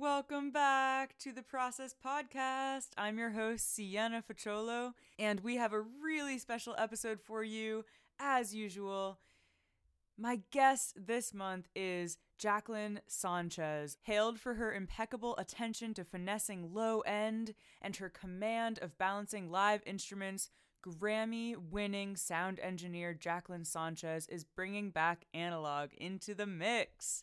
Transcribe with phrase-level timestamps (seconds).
[0.00, 2.88] Welcome back to the Process Podcast.
[2.96, 7.84] I'm your host, Siena Facciolo, and we have a really special episode for you,
[8.18, 9.18] as usual.
[10.16, 17.00] My guest this month is Jaclyn Sanchez, hailed for her impeccable attention to finessing low
[17.00, 20.48] end and her command of balancing live instruments.
[20.82, 27.22] Grammy winning sound engineer Jaclyn Sanchez is bringing back analog into the mix.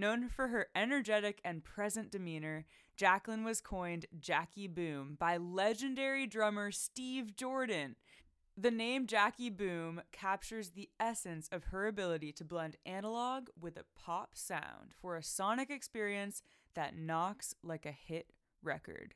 [0.00, 2.64] Known for her energetic and present demeanor,
[2.98, 7.96] Jaclyn was coined Jackie Boom by legendary drummer Steve Jordan.
[8.56, 13.84] The name Jackie Boom captures the essence of her ability to blend analog with a
[13.94, 18.32] pop sound for a sonic experience that knocks like a hit
[18.62, 19.12] record.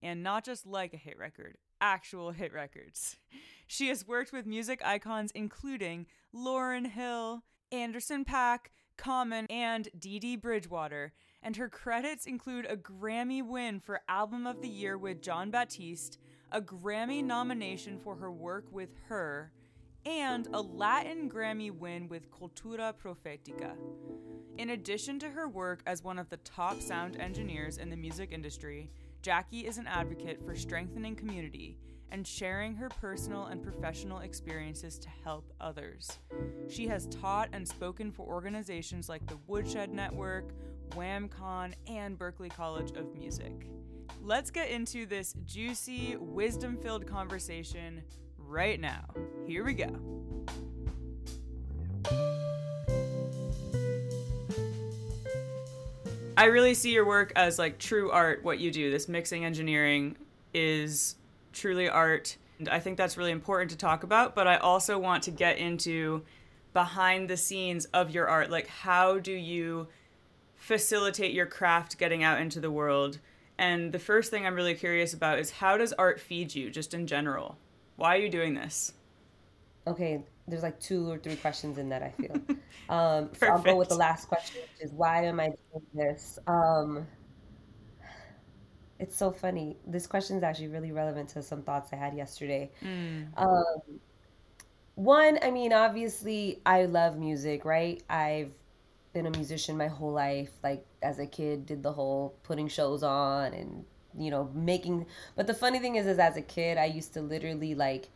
[0.00, 3.16] And not just like a hit record, actual hit records.
[3.70, 8.68] She has worked with music icons including Lauryn Hill, Anderson .Paak,
[8.98, 11.12] Common, and Dee Dee Bridgewater,
[11.42, 16.18] and her credits include a Grammy win for Album of the Year with Jon Batiste,
[16.52, 19.52] a Grammy nomination for her work with Her,
[20.04, 23.72] and a Latin Grammy win with Cultura Profetica.
[24.58, 28.32] In addition to her work as one of the top sound engineers in the music
[28.32, 28.90] industry,
[29.22, 31.78] Jackie is an advocate for strengthening community
[32.10, 36.18] and sharing her personal and professional experiences to help others.
[36.68, 40.52] She has taught and spoken for organizations like the Woodshed Network,
[40.90, 43.68] WAMCon, and Berklee College of Music.
[44.22, 48.02] Let's get into this juicy, wisdom filled conversation
[48.36, 49.04] right now.
[49.46, 49.94] Here we go.
[56.36, 58.92] I really see your work as like true art, what you do.
[58.92, 60.16] This mixing engineering
[60.54, 61.16] is
[61.58, 62.36] truly art.
[62.58, 65.58] And I think that's really important to talk about, but I also want to get
[65.58, 66.22] into
[66.72, 68.50] behind the scenes of your art.
[68.50, 69.88] Like, how do you
[70.56, 73.18] facilitate your craft getting out into the world?
[73.58, 76.94] And the first thing I'm really curious about is how does art feed you, just
[76.94, 77.56] in general?
[77.96, 78.92] Why are you doing this?
[79.86, 82.40] Okay, there's like two or three questions in that I feel.
[82.88, 86.38] Um, so I'll go with the last question, which is why am I doing this?
[86.46, 87.06] Um,
[88.98, 89.76] it's so funny.
[89.86, 92.70] This question is actually really relevant to some thoughts I had yesterday.
[92.82, 93.28] Mm.
[93.36, 94.00] Um,
[94.94, 98.02] one, I mean, obviously, I love music, right?
[98.10, 98.52] I've
[99.12, 100.50] been a musician my whole life.
[100.62, 103.84] Like, as a kid, did the whole putting shows on and,
[104.18, 105.06] you know, making.
[105.36, 108.08] But the funny thing is, is as a kid, I used to literally, like,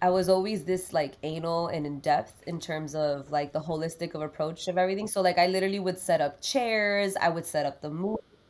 [0.00, 4.14] I was always this like anal and in depth in terms of like the holistic
[4.14, 5.08] of approach of everything.
[5.08, 7.90] So like I literally would set up chairs, I would set up the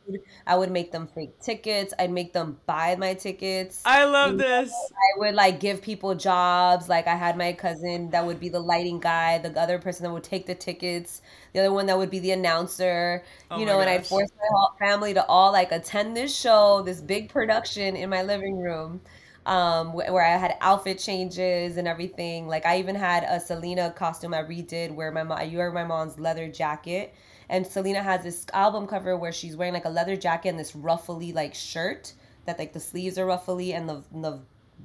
[0.09, 1.93] mood I would make them fake tickets.
[1.99, 3.81] I'd make them buy my tickets.
[3.85, 4.71] I love this.
[4.71, 6.89] I would like give people jobs.
[6.89, 10.11] Like I had my cousin that would be the lighting guy, the other person that
[10.11, 11.21] would take the tickets,
[11.53, 13.23] the other one that would be the announcer.
[13.51, 16.81] Oh you know, and I'd force my whole family to all like attend this show,
[16.83, 19.01] this big production in my living room.
[19.45, 22.47] Um, where I had outfit changes and everything.
[22.47, 25.83] Like I even had a Selena costume I redid where my mom, you wear my
[25.85, 27.15] mom's leather jacket
[27.49, 30.75] and Selena has this album cover where she's wearing like a leather jacket and this
[30.75, 32.13] ruffly like shirt
[32.45, 34.39] that like the sleeves are ruffly and the the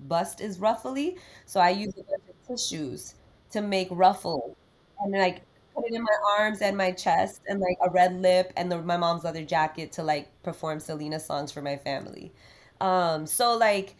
[0.06, 1.18] bust is ruffly.
[1.46, 3.14] So I use a bunch of tissues
[3.50, 4.56] to make ruffles
[5.00, 5.42] and like
[5.74, 8.80] put it in my arms and my chest and like a red lip and the,
[8.82, 12.32] my mom's leather jacket to like perform Selena songs for my family.
[12.80, 13.96] Um, so like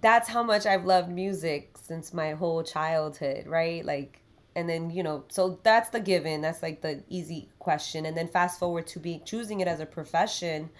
[0.00, 3.84] that's how much I've loved music since my whole childhood, right?
[3.84, 4.20] Like
[4.56, 8.28] and then you know so that's the given that's like the easy question and then
[8.28, 10.70] fast forward to be choosing it as a profession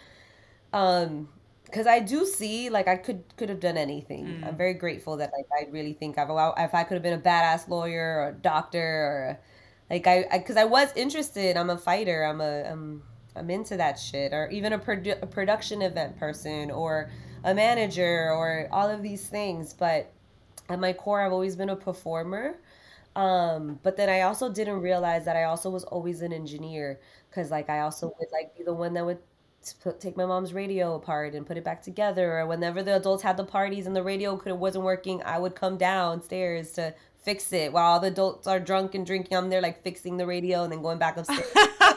[0.72, 1.28] um
[1.64, 4.24] because i do see like i could could have done anything.
[4.26, 4.46] Mm.
[4.46, 6.30] i'm very grateful that like i really think i've
[6.66, 9.38] if i could have been a badass lawyer or a doctor or
[9.90, 11.56] like i because I, I, was interested.
[11.56, 12.24] I'm a fighter.
[12.24, 13.02] I'm a i'm
[13.36, 14.32] i'm into that shit.
[14.32, 17.10] Or even a, produ- a production event person or
[17.44, 19.72] a manager or all of these things.
[19.72, 20.12] But
[20.68, 22.58] at my core i've always been a performer
[23.18, 27.50] um, but then I also didn't realize that I also was always an engineer because
[27.50, 29.18] like I also would like be the one that would
[29.82, 33.24] put, take my mom's radio apart and put it back together or whenever the adults
[33.24, 37.52] had the parties and the radio could wasn't working I would come downstairs to fix
[37.52, 40.62] it while all the adults are drunk and drinking I'm there like fixing the radio
[40.62, 41.52] and then going back upstairs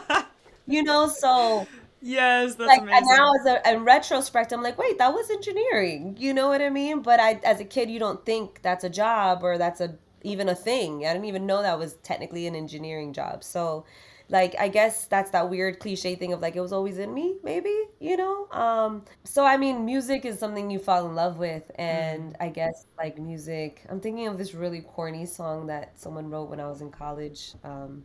[0.65, 1.67] you know so
[2.03, 2.97] Yes, that's like amazing.
[2.97, 6.17] And now as a in retrospect, I'm like, wait, that was engineering.
[6.19, 7.03] You know what I mean?
[7.03, 10.49] But I, as a kid, you don't think that's a job or that's a even
[10.49, 11.05] a thing.
[11.05, 13.43] I didn't even know that was technically an engineering job.
[13.43, 13.85] So
[14.31, 17.35] like I guess that's that weird cliche thing of like it was always in me,
[17.43, 18.47] maybe, you know?
[18.51, 22.43] Um so I mean music is something you fall in love with and mm-hmm.
[22.43, 26.59] I guess like music I'm thinking of this really corny song that someone wrote when
[26.59, 27.53] I was in college.
[27.63, 28.03] Um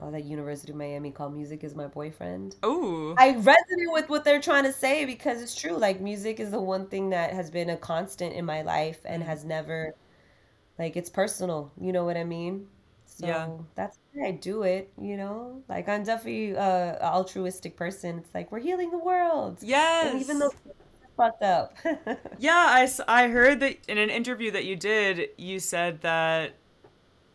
[0.00, 2.54] I was at University of Miami called Music is My Boyfriend.
[2.62, 3.16] Oh.
[3.18, 5.76] I resonate with what they're trying to say because it's true.
[5.76, 9.24] Like music is the one thing that has been a constant in my life and
[9.24, 9.94] has never
[10.78, 11.72] like it's personal.
[11.80, 12.66] You know what I mean?
[13.06, 13.48] So Yeah.
[13.74, 15.62] that's why I do it, you know?
[15.68, 18.18] Like I'm definitely uh, a altruistic person.
[18.18, 19.64] It's like we're healing the world.
[20.02, 20.58] And even though Yes.
[20.66, 20.76] it's
[21.16, 21.76] fucked up.
[22.36, 26.54] Yeah, I, s- I heard that in an interview that you did, you said that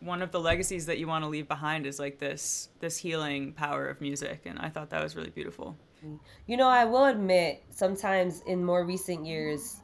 [0.00, 3.52] one of the legacies that you want to leave behind is like this this healing
[3.52, 5.76] power of music, and I thought that was really beautiful.
[6.46, 9.80] You know, I will admit sometimes in more recent years,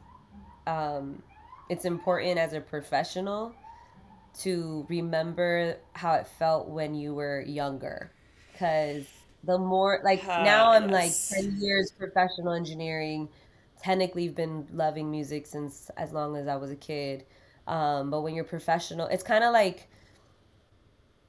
[0.66, 1.22] um,
[1.70, 3.54] it's important as a professional
[4.40, 8.12] to remember how it felt when you were younger.
[8.52, 9.06] Because
[9.44, 13.28] the more, like Uh, now I'm like 10 years professional engineering,
[13.82, 17.24] technically been loving music since as long as I was a kid.
[17.66, 19.88] Um, but when you're professional, it's kind of like,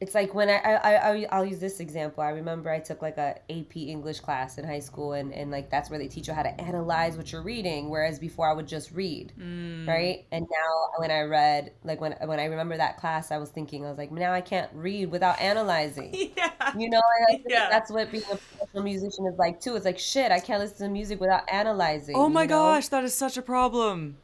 [0.01, 2.23] it's like when I, I, I I'll use this example.
[2.23, 5.69] I remember I took like a AP English class in high school, and and like
[5.69, 7.87] that's where they teach you how to analyze what you're reading.
[7.87, 10.25] Whereas before I would just read, Mm, right?
[10.31, 13.85] And now when I read, like when when I remember that class, I was thinking,
[13.85, 16.11] I was like, now I can't read without analyzing.
[16.35, 17.69] yeah, You know, like yeah.
[17.69, 19.75] that's what being a professional musician is like too.
[19.75, 22.15] It's like shit, I can't listen to music without analyzing.
[22.15, 22.55] Oh my know?
[22.55, 24.17] gosh, that is such a problem.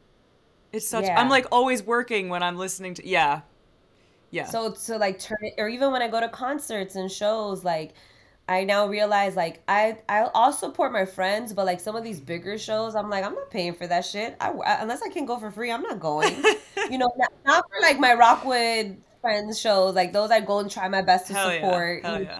[0.72, 1.04] It's such.
[1.08, 3.06] I'm like always working when I'm listening to.
[3.06, 3.42] Yeah,
[4.30, 4.44] yeah.
[4.44, 7.94] So to like turn it, or even when I go to concerts and shows, like
[8.48, 12.20] I now realize like I I I'll support my friends, but like some of these
[12.20, 14.36] bigger shows, I'm like I'm not paying for that shit.
[14.40, 16.42] I, I- unless I can go for free, I'm not going.
[16.90, 20.70] You know, not, not for like my Rockwood friends shows, like those I go and
[20.70, 22.02] try my best to Hell yeah, support.
[22.04, 22.38] hell you yeah.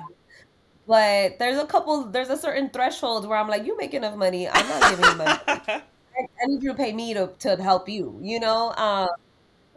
[0.86, 4.48] But there's a couple, there's a certain threshold where I'm like, you make enough money,
[4.48, 5.38] I'm not giving you money.
[5.48, 5.82] I,
[6.42, 8.18] I need you to pay me to to help you.
[8.22, 8.72] You know.
[8.76, 9.08] Um,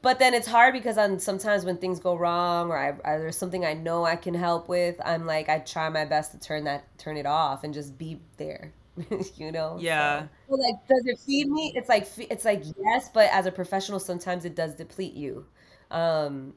[0.01, 3.37] but then it's hard because on sometimes when things go wrong or I, I there's
[3.37, 6.63] something I know I can help with, I'm like I try my best to turn
[6.65, 8.73] that turn it off and just be there.
[9.35, 9.77] you know.
[9.79, 10.23] Yeah.
[10.23, 11.73] So, so like, does it feed me?
[11.75, 15.45] It's like it's like yes, but as a professional, sometimes it does deplete you.
[15.91, 16.53] Um,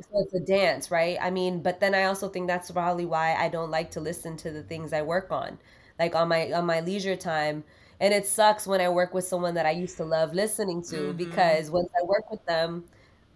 [0.00, 1.16] so it's a dance, right?
[1.20, 4.36] I mean, but then I also think that's probably why I don't like to listen
[4.38, 5.58] to the things I work on,
[5.98, 7.64] like on my on my leisure time.
[8.04, 10.96] And it sucks when I work with someone that I used to love listening to
[10.96, 11.16] Mm-hmm.
[11.16, 12.84] because once I work with them,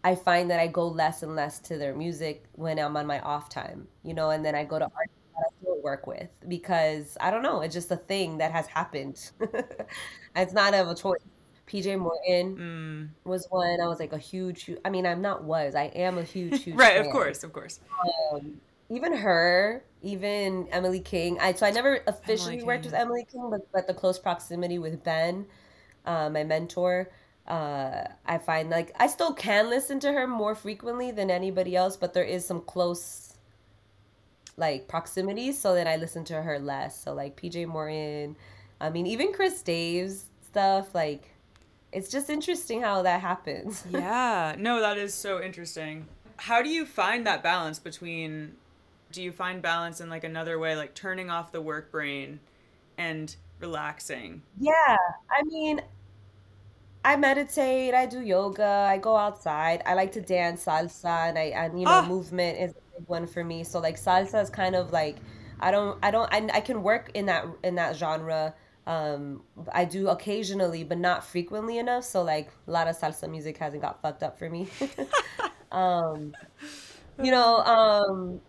[0.05, 3.21] I find that I go less and less to their music when I'm on my
[3.21, 6.29] off time, you know, and then I go to artists that I still work with
[6.49, 9.17] because I don't know, it's just a thing that has happened.
[10.37, 11.19] It's not of a choice.
[11.67, 13.09] PJ Morton Mm.
[13.25, 16.19] was one I was like a huge, hu- I mean, I'm not was, I am
[16.19, 17.81] a huge, huge Right, of course, of course.
[18.33, 18.61] Um,
[18.91, 21.39] even her, even Emily King.
[21.41, 25.03] I so I never officially worked with Emily King, but but the close proximity with
[25.03, 25.47] Ben,
[26.07, 27.11] uh, my mentor,
[27.47, 31.97] uh, I find like I still can listen to her more frequently than anybody else,
[31.97, 33.35] but there is some close
[34.57, 37.03] like proximity, so then I listen to her less.
[37.03, 38.37] So like PJ Morton,
[38.81, 41.31] I mean even Chris Dave's stuff, like
[41.93, 43.85] it's just interesting how that happens.
[43.91, 46.07] Yeah, no, that is so interesting.
[46.37, 48.57] How do you find that balance between
[49.13, 52.41] do you find balance in like another way like turning off the work brain
[52.99, 54.43] and relaxing?
[54.59, 54.97] Yeah,
[55.31, 55.81] I mean,
[57.05, 59.83] I meditate, I do yoga, I go outside.
[59.87, 63.09] I like to dance salsa and I and you know, Ah, movement is a big
[63.09, 63.65] one for me.
[63.65, 65.23] So like salsa is kind of like
[65.61, 68.55] I don't I don't I, I can work in that in that genre.
[68.87, 72.05] Um I do occasionally, but not frequently enough.
[72.05, 74.69] So like a lot of salsa music hasn't got fucked up for me.
[75.73, 76.37] Um,
[77.19, 78.41] you know, um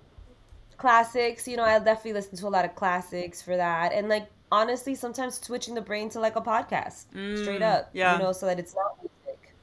[0.80, 3.94] classics, you know, I definitely listen to a lot of classics for that.
[3.94, 7.06] And like honestly, sometimes switching the brain to like a podcast,
[7.38, 9.54] straight mm, up, you know, so that it's not music.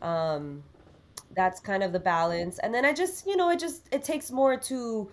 [0.00, 0.62] Um,
[1.34, 2.58] that's kind of the balance.
[2.60, 5.10] And then I just, you know, it just it takes more to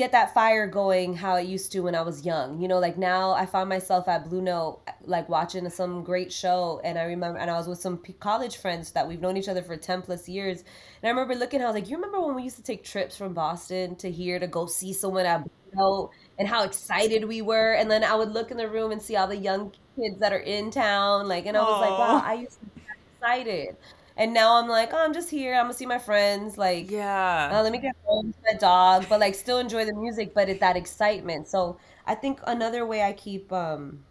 [0.00, 2.58] get that fire going how it used to when I was young.
[2.58, 6.80] You know, like now I found myself at Blue Note, like watching some great show.
[6.82, 9.62] And I remember, and I was with some college friends that we've known each other
[9.62, 10.60] for 10 plus years.
[11.02, 13.14] And I remember looking, I was like, you remember when we used to take trips
[13.14, 17.42] from Boston to here to go see someone at Blue Note and how excited we
[17.42, 17.74] were?
[17.74, 20.32] And then I would look in the room and see all the young kids that
[20.32, 21.28] are in town.
[21.28, 22.82] Like, and I was like, wow, I used to be
[23.18, 23.76] excited.
[24.20, 25.54] And now I'm like, oh, I'm just here.
[25.56, 26.58] I'm gonna see my friends.
[26.58, 27.50] Like, yeah.
[27.52, 30.48] uh, let me get home to my dog, but like still enjoy the music, but
[30.48, 31.48] it's that excitement.
[31.48, 34.04] So I think another way I keep um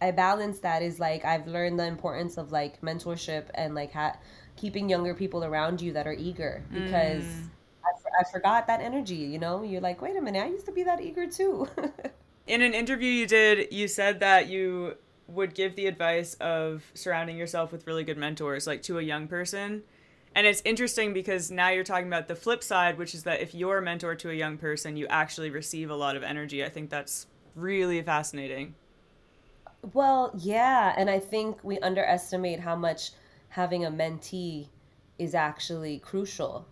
[0.00, 4.18] I balance that is like I've learned the importance of like mentorship and like ha-
[4.56, 7.50] keeping younger people around you that are eager because Mm.
[7.84, 9.16] I, for- I forgot that energy.
[9.16, 11.68] You know, you're like, wait a minute, I used to be that eager too.
[12.46, 14.96] In an interview you did, you said that you
[15.28, 19.26] would give the advice of surrounding yourself with really good mentors like to a young
[19.26, 19.82] person.
[20.34, 23.54] And it's interesting because now you're talking about the flip side, which is that if
[23.54, 26.62] you're a mentor to a young person, you actually receive a lot of energy.
[26.62, 28.74] I think that's really fascinating.
[29.94, 33.12] Well, yeah, and I think we underestimate how much
[33.48, 34.68] having a mentee
[35.18, 36.66] is actually crucial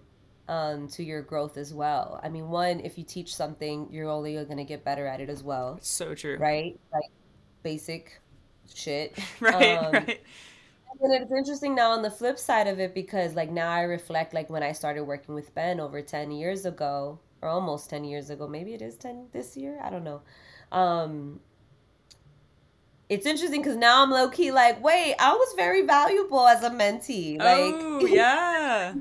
[0.48, 2.20] um, to your growth as well.
[2.22, 5.30] I mean, one, if you teach something, you're only going to get better at it
[5.30, 5.78] as well.
[5.80, 6.36] So true.
[6.38, 6.78] Right?
[6.92, 7.10] Like
[7.62, 8.20] basic
[8.72, 9.18] shit.
[9.40, 10.20] right, um, right.
[11.00, 14.32] And it's interesting now on the flip side of it because like now I reflect
[14.32, 18.30] like when I started working with Ben over 10 years ago or almost 10 years
[18.30, 20.22] ago, maybe it is 10 this year, I don't know.
[20.72, 21.40] Um
[23.08, 26.70] it's interesting because now I'm low key like, wait, I was very valuable as a
[26.70, 27.38] mentee.
[27.38, 28.94] Like, oh yeah.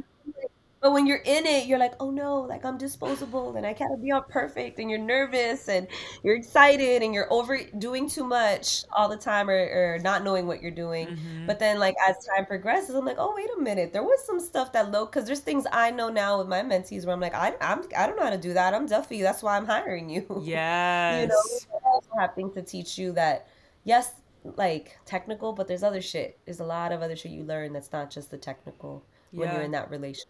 [0.83, 4.03] But when you're in it, you're like, oh no, like I'm disposable and I can't
[4.03, 5.87] be all perfect, and you're nervous and
[6.23, 10.61] you're excited and you're overdoing too much all the time or, or not knowing what
[10.61, 11.07] you're doing.
[11.07, 11.45] Mm-hmm.
[11.47, 14.41] But then, like as time progresses, I'm like, oh wait a minute, there was some
[14.41, 17.33] stuff that low because there's things I know now with my mentees where I'm like,
[17.33, 18.73] I, I'm I don't know how to do that.
[18.73, 19.21] I'm Duffy.
[19.21, 20.41] That's why I'm hiring you.
[20.43, 21.21] Yes.
[21.21, 23.47] you know, I also have things to teach you that,
[23.85, 24.11] yes,
[24.57, 26.39] like technical, but there's other shit.
[26.43, 29.55] There's a lot of other shit you learn that's not just the technical when yeah.
[29.55, 30.27] you're in that relationship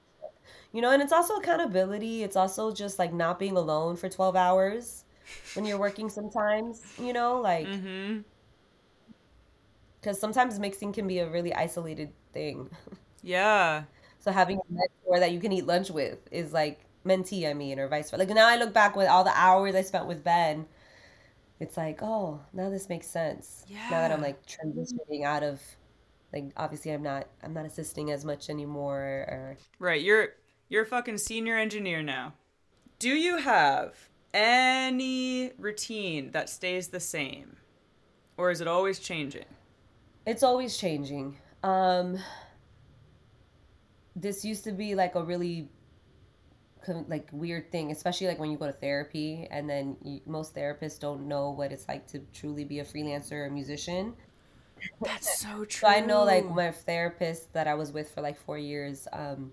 [0.73, 4.35] you know and it's also accountability it's also just like not being alone for 12
[4.35, 5.05] hours
[5.53, 7.77] when you're working sometimes you know like because
[10.17, 10.19] mm-hmm.
[10.19, 12.69] sometimes mixing can be a really isolated thing
[13.21, 13.83] yeah
[14.19, 17.79] so having a mentor that you can eat lunch with is like mentee i mean
[17.79, 20.23] or vice versa like now i look back with all the hours i spent with
[20.23, 20.65] ben
[21.59, 23.89] it's like oh now this makes sense yeah.
[23.91, 25.61] now that i'm like transitioning out of
[26.33, 30.29] like obviously i'm not i'm not assisting as much anymore or right you're
[30.73, 32.33] you're a fucking senior engineer now.
[32.97, 37.57] Do you have any routine that stays the same?
[38.37, 39.45] Or is it always changing?
[40.25, 41.37] It's always changing.
[41.61, 42.17] Um
[44.15, 45.69] this used to be like a really
[47.07, 50.99] like weird thing, especially like when you go to therapy and then you, most therapists
[50.99, 54.15] don't know what it's like to truly be a freelancer or a musician.
[55.01, 55.87] That's so true.
[55.87, 59.51] so I know like my therapist that I was with for like 4 years um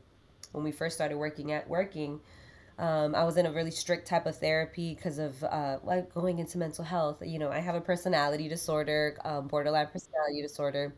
[0.53, 2.21] when we first started working at working
[2.79, 6.39] um, I was in a really strict type of therapy because of uh, like going
[6.39, 7.23] into mental health.
[7.23, 10.95] You know, I have a personality disorder, um, borderline personality disorder,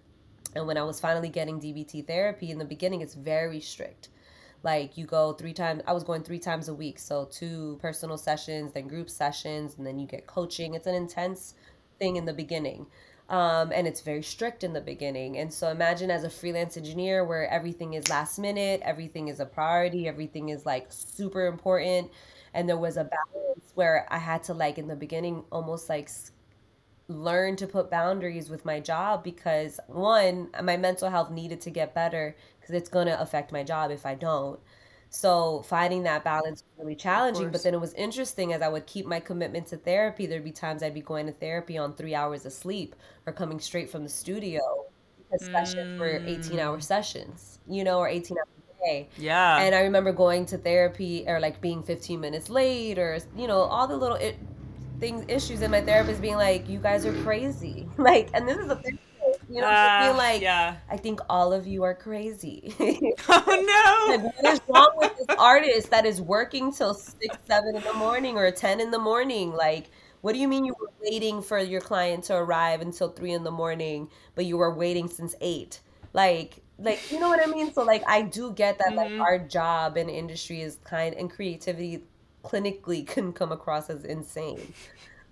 [0.54, 4.10] and when I was finally getting DBT therapy in the beginning, it's very strict.
[4.62, 5.82] Like you go three times.
[5.86, 9.84] I was going three times a week, so two personal sessions, then group sessions, and
[9.84, 10.74] then you get coaching.
[10.74, 11.54] It's an intense
[11.98, 12.86] thing in the beginning
[13.28, 15.38] um, and it's very strict in the beginning.
[15.38, 19.46] And so imagine as a freelance engineer where everything is last minute, everything is a
[19.46, 22.10] priority, everything is like super important.
[22.54, 26.10] And there was a balance where I had to like in the beginning almost like
[27.08, 31.94] learn to put boundaries with my job because one, my mental health needed to get
[31.94, 34.60] better because it's going to affect my job if I don't.
[35.14, 37.50] So finding that balance was really challenging.
[37.50, 40.24] But then it was interesting as I would keep my commitment to therapy.
[40.24, 43.60] There'd be times I'd be going to therapy on three hours of sleep or coming
[43.60, 44.60] straight from the studio
[45.30, 45.52] because mm.
[45.52, 46.82] sessions were 18 hour mm.
[46.82, 49.08] sessions, you know, or 18 hours a day.
[49.18, 49.58] Yeah.
[49.58, 53.60] And I remember going to therapy or like being 15 minutes late or, you know,
[53.60, 54.38] all the little it,
[54.98, 55.60] things, issues.
[55.60, 57.86] And my therapist being like, you guys are crazy.
[57.98, 58.98] like, and this is a thing
[59.52, 60.76] you know, uh, I feel like yeah.
[60.88, 62.74] I think all of you are crazy.
[63.28, 64.16] oh no!
[64.16, 67.92] like, what is wrong with this artist that is working till six, seven in the
[67.94, 69.52] morning or ten in the morning?
[69.52, 69.90] Like,
[70.22, 73.44] what do you mean you were waiting for your client to arrive until three in
[73.44, 75.80] the morning, but you were waiting since eight?
[76.14, 77.72] Like, like you know what I mean?
[77.72, 79.18] So like, I do get that mm-hmm.
[79.18, 82.04] like our job and industry is kind and creativity
[82.42, 84.72] clinically can come across as insane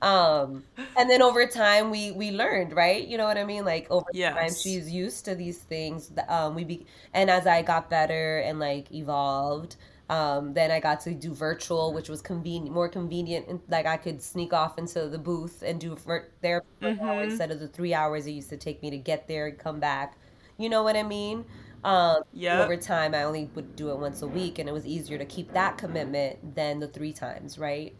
[0.03, 0.65] um
[0.97, 3.07] and then over time we we learned right?
[3.07, 3.65] You know what i mean?
[3.65, 4.35] Like over yes.
[4.35, 8.59] time she's used to these things um we be and as i got better and
[8.59, 9.77] like evolved
[10.09, 13.97] um then i got to do virtual which was convenient more convenient and like i
[13.97, 15.97] could sneak off into the booth and do
[16.43, 17.31] therapy mm-hmm.
[17.31, 19.79] instead of the three hours it used to take me to get there and come
[19.81, 20.17] back.
[20.59, 21.45] You know what i mean?
[21.85, 24.87] Um yeah over time i only would do it once a week and it was
[24.87, 27.95] easier to keep that commitment than the three times right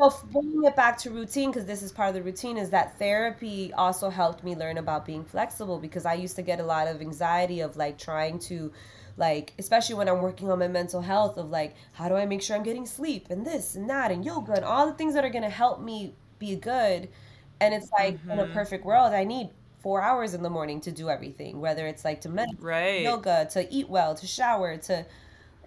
[0.00, 2.98] well, bringing it back to routine, because this is part of the routine, is that
[2.98, 6.88] therapy also helped me learn about being flexible because I used to get a lot
[6.88, 8.72] of anxiety of like trying to,
[9.18, 12.40] like, especially when I'm working on my mental health, of like, how do I make
[12.40, 15.24] sure I'm getting sleep and this and that and yoga and all the things that
[15.24, 17.10] are going to help me be good.
[17.60, 18.30] And it's like, mm-hmm.
[18.30, 18.54] in a mm-hmm.
[18.54, 22.22] perfect world, I need four hours in the morning to do everything, whether it's like
[22.22, 23.02] to meditate, right.
[23.02, 25.04] yoga, to eat well, to shower, to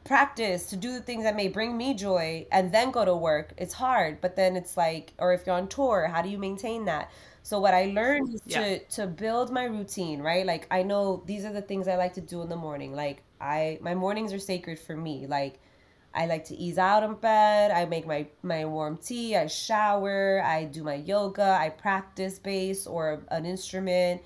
[0.03, 3.53] practice to do the things that may bring me joy and then go to work
[3.57, 6.85] it's hard but then it's like or if you're on tour how do you maintain
[6.85, 7.09] that
[7.41, 8.59] so what i learned is yeah.
[8.61, 12.13] to to build my routine right like i know these are the things i like
[12.13, 15.27] to do in the morning like I my mornings are sacred for me.
[15.27, 15.59] Like
[16.15, 17.71] I like to ease out of bed.
[17.71, 19.35] I make my my warm tea.
[19.35, 20.41] I shower.
[20.43, 21.57] I do my yoga.
[21.59, 24.21] I practice bass or an instrument.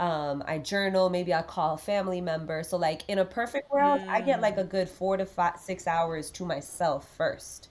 [0.00, 1.10] Um, I journal.
[1.10, 2.62] Maybe I call a family member.
[2.62, 4.08] So like in a perfect world, mm.
[4.08, 4.70] I get like a mm.
[4.70, 7.68] good four to five, six hours to myself first,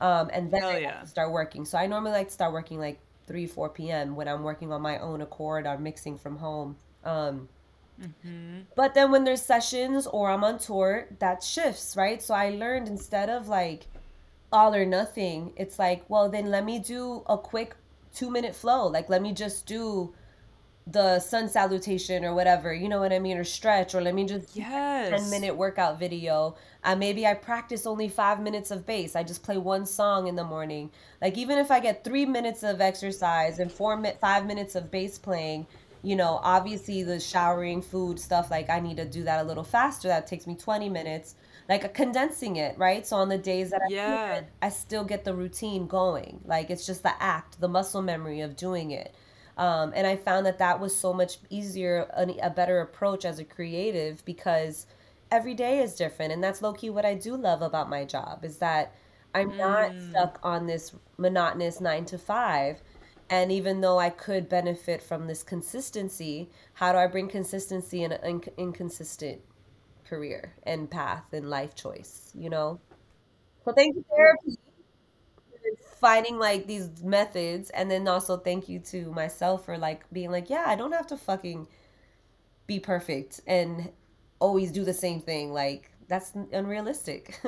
[0.00, 1.04] um, and then Hell I yeah.
[1.04, 1.64] start working.
[1.64, 4.16] So I normally like to start working like three, four p.m.
[4.16, 5.66] when I'm working on my own accord.
[5.66, 6.76] I'm mixing from home.
[7.04, 7.48] Um,
[8.00, 8.60] Mm-hmm.
[8.76, 12.22] But then when there's sessions or I'm on tour, that shifts, right?
[12.22, 13.86] So I learned instead of like
[14.52, 17.76] all or nothing, it's like, well, then let me do a quick
[18.14, 18.86] two minute flow.
[18.86, 20.14] Like, let me just do
[20.86, 23.36] the sun salutation or whatever, you know what I mean?
[23.36, 25.10] Or stretch, or let me just yes.
[25.10, 26.56] 10 minute workout video.
[26.82, 29.14] Uh, maybe I practice only five minutes of bass.
[29.14, 30.90] I just play one song in the morning.
[31.20, 35.18] Like, even if I get three minutes of exercise and four, five minutes of bass
[35.18, 35.66] playing,
[36.02, 39.64] you know, obviously the showering, food stuff, like I need to do that a little
[39.64, 40.08] faster.
[40.08, 41.34] That takes me 20 minutes,
[41.68, 43.06] like condensing it, right?
[43.06, 44.34] So on the days that I yeah.
[44.36, 46.40] It, I still get the routine going.
[46.44, 49.14] Like it's just the act, the muscle memory of doing it.
[49.60, 53.38] Um, and I found that that was so much easier, a, a better approach as
[53.38, 54.86] a creative because
[55.30, 56.32] every day is different.
[56.32, 58.94] And that's low key what I do love about my job is that
[59.34, 59.58] I'm mm.
[59.58, 62.80] not stuck on this monotonous nine to five
[63.28, 68.12] and even though I could benefit from this consistency, how do I bring consistency in
[68.12, 69.42] an inconsistent
[70.04, 72.80] career and path and life choice, you know?
[73.64, 74.58] So thank you therapy
[76.00, 80.50] finding like these methods and then also thank you to myself for like being like,
[80.50, 81.66] yeah, I don't have to fucking
[82.66, 83.90] be perfect and
[84.38, 85.52] always do the same thing.
[85.52, 87.38] Like that's unrealistic.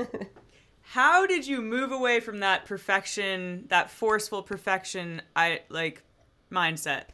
[0.82, 6.02] how did you move away from that perfection, that forceful perfection, I like
[6.50, 7.04] mindset?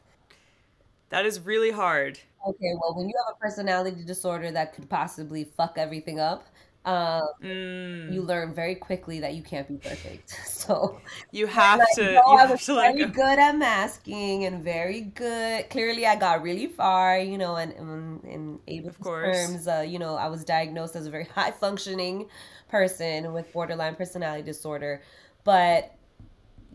[1.11, 2.19] That is really hard.
[2.47, 6.47] Okay, well, when you have a personality disorder that could possibly fuck everything up,
[6.89, 8.11] um, mm.
[8.15, 10.35] you learn very quickly that you can't be perfect.
[10.59, 12.13] So you have like, to.
[12.13, 13.15] You I was very like...
[13.15, 15.71] good at masking and very good.
[15.71, 17.19] Clearly, I got really far.
[17.19, 21.11] You know, and in in of terms, uh, you know, I was diagnosed as a
[21.11, 22.29] very high functioning
[22.69, 25.03] person with borderline personality disorder,
[25.45, 25.95] but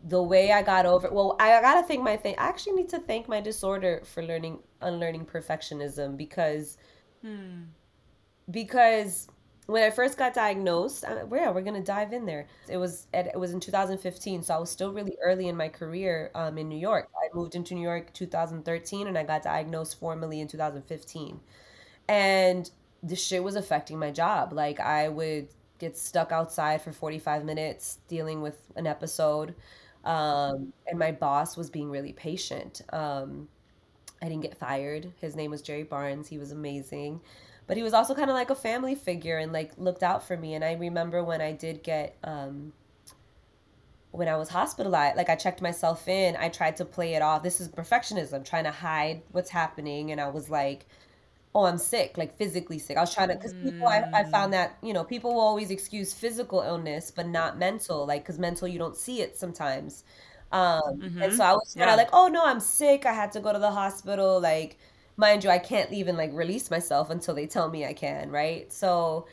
[0.06, 2.36] the way I got over well, I gotta thank my thing.
[2.38, 6.78] I actually need to thank my disorder for learning unlearning perfectionism because
[7.22, 7.64] hmm.
[8.50, 9.28] because
[9.68, 12.48] when I first got diagnosed, I, yeah, we're gonna dive in there.
[12.68, 15.70] It was at, it was in 2015, so I was still really early in my
[15.70, 17.10] career um, in New York.
[17.16, 21.40] I moved into New York 2013, and I got diagnosed formally in 2015,
[22.10, 22.70] and
[23.02, 24.54] the shit was affecting my job.
[24.54, 25.48] Like I would
[25.80, 29.56] get stuck outside for 45 minutes dealing with an episode.
[30.06, 32.82] Um, and my boss was being really patient.
[32.92, 33.48] Um,
[34.22, 35.12] I didn't get fired.
[35.20, 36.28] His name was Jerry Barnes.
[36.28, 37.20] He was amazing.
[37.66, 40.36] But he was also kind of like a family figure and like looked out for
[40.36, 40.54] me.
[40.54, 42.74] And I remember when I did get, um,
[44.12, 47.42] when I was hospitalized, like I checked myself in, I tried to play it off.
[47.42, 50.12] This is perfectionism, trying to hide what's happening.
[50.12, 50.86] And I was like,
[51.56, 54.50] oh i'm sick like physically sick i was trying to because people I, I found
[54.50, 54.58] mm.
[54.58, 58.68] that you know people will always excuse physical illness but not mental like because mental
[58.68, 60.04] you don't see it sometimes
[60.52, 61.22] um mm-hmm.
[61.22, 61.96] and so i was kind of yeah.
[61.96, 64.78] like oh no i'm sick i had to go to the hospital like
[65.18, 68.72] mind you i can't even like release myself until they tell me i can right
[68.72, 69.26] so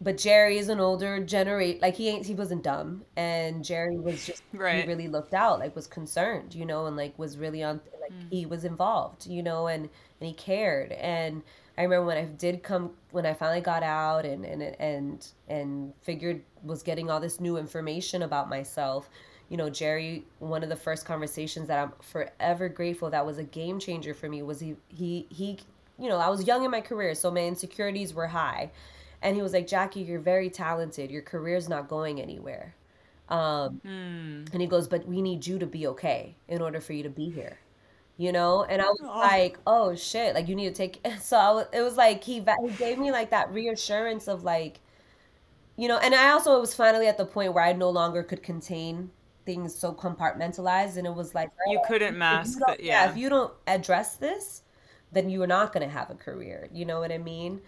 [0.00, 4.24] but Jerry is an older generate like he ain't he wasn't dumb and Jerry was
[4.24, 4.82] just right.
[4.84, 8.12] he really looked out like was concerned you know and like was really on like
[8.12, 8.26] mm.
[8.30, 9.88] he was involved you know and
[10.20, 11.42] and he cared and
[11.76, 15.92] I remember when I did come when I finally got out and and and and
[16.00, 19.10] figured was getting all this new information about myself
[19.48, 23.44] you know Jerry one of the first conversations that I'm forever grateful that was a
[23.44, 25.58] game changer for me was he he he
[25.98, 28.70] you know I was young in my career so my insecurities were high.
[29.20, 31.10] And he was like jackie you're very talented.
[31.10, 32.74] Your career's not going anywhere.
[33.28, 34.52] Um, mm.
[34.52, 37.10] and he goes but we need you to be okay in order for you to
[37.10, 37.58] be here
[38.16, 38.64] you know?
[38.64, 39.18] And i was oh.
[39.18, 40.34] like oh shit.
[40.34, 43.12] Like you need to take so I, was, it was like he, he gave me
[43.12, 44.80] like that reassurance of like
[45.76, 48.42] you know and i also was finally at the point where i no longer could
[48.42, 49.10] contain
[49.48, 53.04] things so compartmentalized and it was like oh, you couldn't mask you yeah.
[53.04, 54.60] yeah if you don't address this
[55.10, 57.58] then you're not going to have a career you know what i mean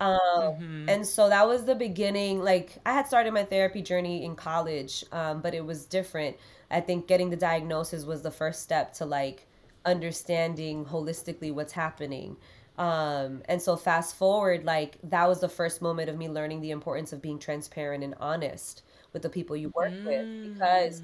[0.00, 0.88] um, mm-hmm.
[0.88, 2.40] And so that was the beginning.
[2.40, 6.36] Like I had started my therapy journey in college, um, but it was different.
[6.70, 9.46] I think getting the diagnosis was the first step to like
[9.84, 12.36] understanding holistically what's happening.
[12.76, 16.70] Um, and so fast forward, like that was the first moment of me learning the
[16.70, 18.82] importance of being transparent and honest
[19.18, 20.04] with the people you work mm.
[20.04, 21.02] with because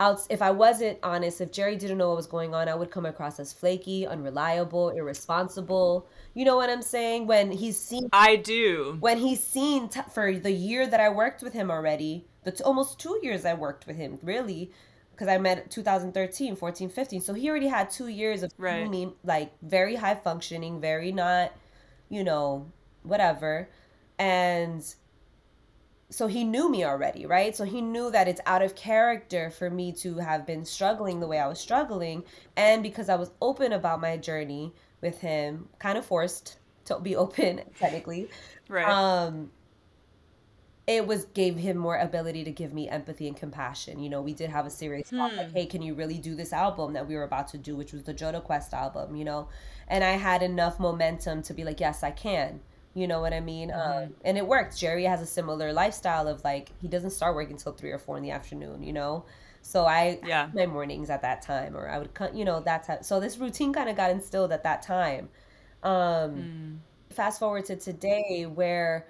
[0.00, 2.90] out if I wasn't honest, if Jerry didn't know what was going on, I would
[2.90, 6.06] come across as flaky, unreliable, irresponsible.
[6.34, 7.26] You know what I'm saying?
[7.26, 8.96] When he's seen I do.
[9.00, 12.62] When he's seen t- for the year that I worked with him already, the t-
[12.62, 14.70] almost 2 years I worked with him, really,
[15.10, 17.20] because I met 2013, 14, 15.
[17.20, 18.88] So he already had 2 years of right.
[18.88, 21.52] me like very high functioning, very not,
[22.08, 22.70] you know,
[23.02, 23.68] whatever.
[24.16, 24.84] And
[26.10, 27.54] so he knew me already, right?
[27.54, 31.26] So he knew that it's out of character for me to have been struggling the
[31.26, 32.24] way I was struggling.
[32.56, 37.14] And because I was open about my journey with him, kind of forced to be
[37.24, 38.28] open, technically.
[38.68, 38.88] Right.
[38.88, 39.50] Um,
[40.86, 44.00] it was gave him more ability to give me empathy and compassion.
[44.00, 45.18] You know, we did have a serious hmm.
[45.18, 47.76] talk like, hey, can you really do this album that we were about to do,
[47.76, 49.48] which was the Jodo Quest album, you know?
[49.88, 52.60] And I had enough momentum to be like, yes, I can
[52.98, 53.70] you know what I mean?
[53.70, 54.04] Mm-hmm.
[54.04, 54.76] Um, and it worked.
[54.76, 58.16] Jerry has a similar lifestyle of like he doesn't start working until three or four
[58.16, 58.82] in the afternoon.
[58.82, 59.24] You know,
[59.62, 62.34] so I yeah my mornings at that time, or I would cut.
[62.34, 63.00] You know, that's how.
[63.02, 65.28] So this routine kind of got instilled at that time.
[65.82, 67.14] Um, mm.
[67.14, 69.06] Fast forward to today, where,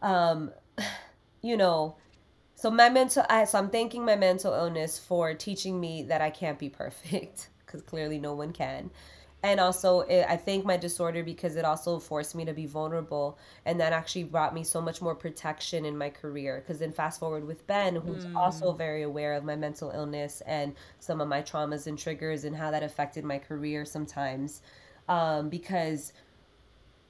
[0.00, 0.52] um,
[1.42, 1.96] you know,
[2.54, 3.24] so my mental.
[3.28, 7.48] I, so I'm thanking my mental illness for teaching me that I can't be perfect
[7.66, 8.90] because clearly no one can
[9.44, 13.38] and also it, i think my disorder because it also forced me to be vulnerable
[13.66, 17.20] and that actually brought me so much more protection in my career because then fast
[17.20, 18.34] forward with ben who's mm.
[18.34, 22.56] also very aware of my mental illness and some of my traumas and triggers and
[22.56, 24.62] how that affected my career sometimes
[25.08, 26.14] um, because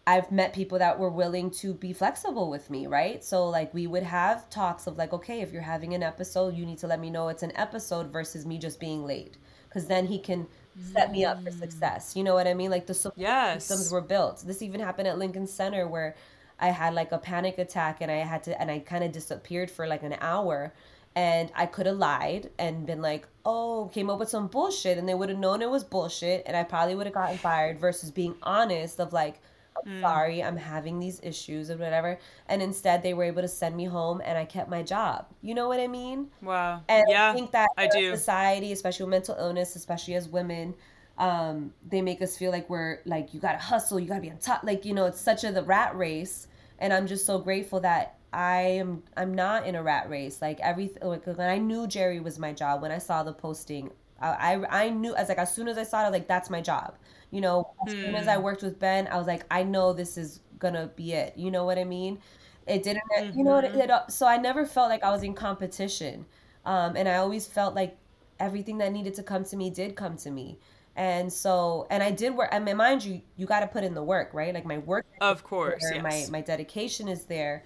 [0.06, 3.24] I've met people that were willing to be flexible with me, right?
[3.24, 6.66] So like we would have talks of like, okay, if you're having an episode, you
[6.66, 10.06] need to let me know it's an episode versus me just being late, because then
[10.06, 10.46] he can
[10.92, 12.16] set me up for success.
[12.16, 12.70] You know what I mean?
[12.70, 13.64] Like the support yes.
[13.64, 14.42] systems were built.
[14.46, 16.16] This even happened at Lincoln Center where
[16.58, 19.70] I had like a panic attack and I had to and I kind of disappeared
[19.70, 20.72] for like an hour
[21.16, 25.08] and I could have lied and been like, "Oh, came up with some bullshit," and
[25.08, 27.78] they would have known it was bullshit, and I probably would have gotten fired.
[27.78, 29.40] Versus being honest of like,
[29.86, 30.00] mm.
[30.00, 32.18] sorry, I'm having these issues or whatever.
[32.48, 35.26] And instead, they were able to send me home and I kept my job.
[35.42, 36.28] You know what I mean?
[36.42, 36.82] Wow.
[36.88, 38.14] And yeah, I think that I do.
[38.16, 40.74] society, especially with mental illness, especially as women,
[41.18, 44.38] um, they make us feel like we're like, you gotta hustle, you gotta be on
[44.38, 44.64] top.
[44.64, 46.48] Like, you know, it's such a the rat race.
[46.78, 50.42] And I'm just so grateful that I am I'm not in a rat race.
[50.42, 53.90] Like everything like when I knew Jerry was my job, when I saw the posting,
[54.20, 56.28] I I, I knew as like as soon as I saw it, I was like,
[56.28, 56.96] that's my job.
[57.34, 58.00] You know, as hmm.
[58.00, 58.42] soon as I hmm.
[58.42, 61.36] worked with Ben, I was like, I know this is gonna be it.
[61.36, 62.18] You know what I mean?
[62.66, 63.36] It didn't, mm-hmm.
[63.38, 63.64] you know what?
[63.64, 66.24] It, it, so I never felt like I was in competition,
[66.64, 67.98] um, and I always felt like
[68.40, 70.58] everything that needed to come to me did come to me.
[70.96, 72.50] And so, and I did work.
[72.52, 74.54] I mean, mind you, you got to put in the work, right?
[74.54, 76.30] Like my work, of course, there, yes.
[76.30, 77.64] my my dedication is there,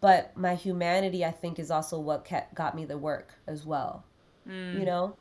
[0.00, 4.04] but my humanity, I think, is also what kept got me the work as well.
[4.46, 4.78] Mm.
[4.78, 5.16] You know.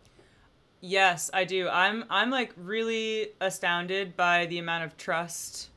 [0.88, 1.68] Yes, I do.
[1.68, 5.70] I'm I'm like really astounded by the amount of trust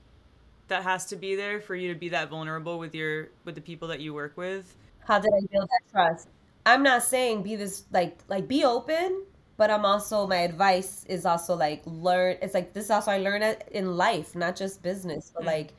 [0.68, 3.62] that has to be there for you to be that vulnerable with your with the
[3.62, 4.76] people that you work with.
[5.00, 6.28] How did I build that trust?
[6.66, 9.24] I'm not saying be this like like be open,
[9.56, 12.36] but I'm also my advice is also like learn.
[12.42, 15.46] It's like this also I learn it in life, not just business, but mm.
[15.46, 15.72] like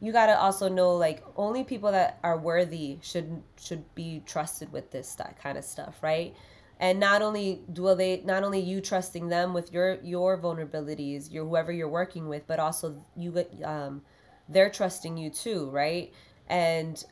[0.00, 4.70] you got to also know like only people that are worthy should should be trusted
[4.72, 6.36] with this that kind of stuff, right?
[6.80, 11.46] And not only do they not only you trusting them with your your vulnerabilities your
[11.46, 13.32] whoever you're working with but also you
[13.64, 14.02] um
[14.48, 16.12] they're trusting you too right?
[16.48, 17.04] And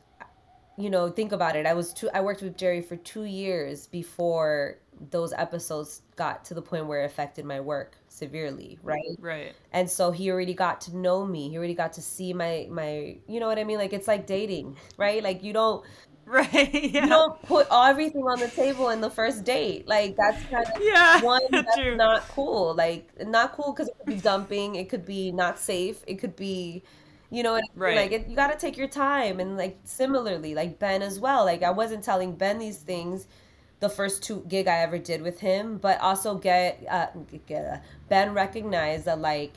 [0.77, 1.67] you know think about it.
[1.67, 4.79] I was two i worked with jerry for two years before
[5.11, 9.17] those episodes got to the point where it affected my work severely right?
[9.19, 9.55] Right.
[9.73, 11.49] And so he already got to know me.
[11.51, 13.79] He already got to see my my you know what i mean?
[13.79, 15.23] Like it's like dating right?
[15.23, 15.85] Like you don't
[16.33, 16.75] Right.
[16.75, 17.05] Yeah.
[17.05, 19.89] You don't put everything on the table in the first date.
[19.89, 21.97] Like that's kind of yeah, one that's true.
[21.97, 22.75] not cool.
[22.75, 24.75] Like not cool because it could be dumping.
[24.77, 26.03] It could be not safe.
[26.07, 26.83] It could be,
[27.31, 27.97] you know, right.
[27.97, 29.41] like it, you got to take your time.
[29.41, 31.47] And like similarly, like Ben as well.
[31.47, 33.27] Like I wasn't telling Ben these things
[33.81, 37.07] the first two gig I ever did with him, but also get uh,
[37.47, 39.55] get uh, Ben recognized that like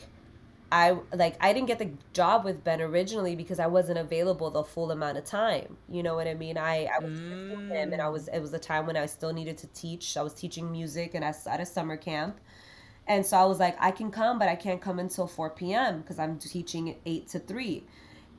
[0.72, 4.64] I like I didn't get the job with Ben originally because I wasn't available the
[4.64, 5.78] full amount of time.
[5.90, 6.58] You know what I mean?
[6.58, 7.70] I I was mm.
[7.70, 10.16] him, and I was it was a time when I still needed to teach.
[10.16, 12.40] I was teaching music, and I was at a summer camp,
[13.08, 16.02] and so I was like, I can come, but I can't come until four p.m.
[16.02, 17.84] because I'm teaching eight to three,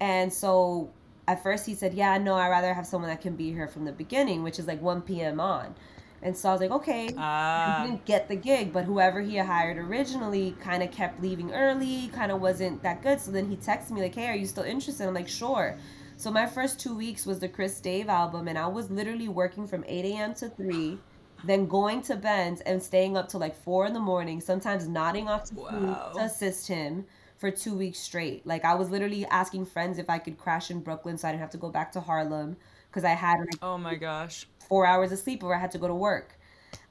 [0.01, 0.91] and so
[1.29, 3.85] at first he said, Yeah, no, I'd rather have someone that can be here from
[3.85, 5.41] the beginning, which is like one p.m.
[5.41, 5.75] on.
[6.23, 9.37] And so I was like, okay, uh, I didn't get the gig, but whoever he
[9.39, 13.21] hired originally kind of kept leaving early, kind of wasn't that good.
[13.21, 15.07] So then he texted me like, hey, are you still interested?
[15.07, 15.77] I'm like, sure.
[16.17, 19.67] So my first two weeks was the Chris Dave album, and I was literally working
[19.67, 20.35] from 8 a.m.
[20.35, 20.99] to 3
[21.45, 25.29] then going to Ben's and staying up till like four in the morning, sometimes nodding
[25.29, 26.13] off to, wow.
[26.15, 27.05] to assist him
[27.37, 28.47] for two weeks straight.
[28.47, 31.41] Like I was literally asking friends if I could crash in Brooklyn so I didn't
[31.41, 32.57] have to go back to Harlem
[32.89, 35.79] because I had like oh my gosh four hours of sleep or I had to
[35.79, 36.39] go to work.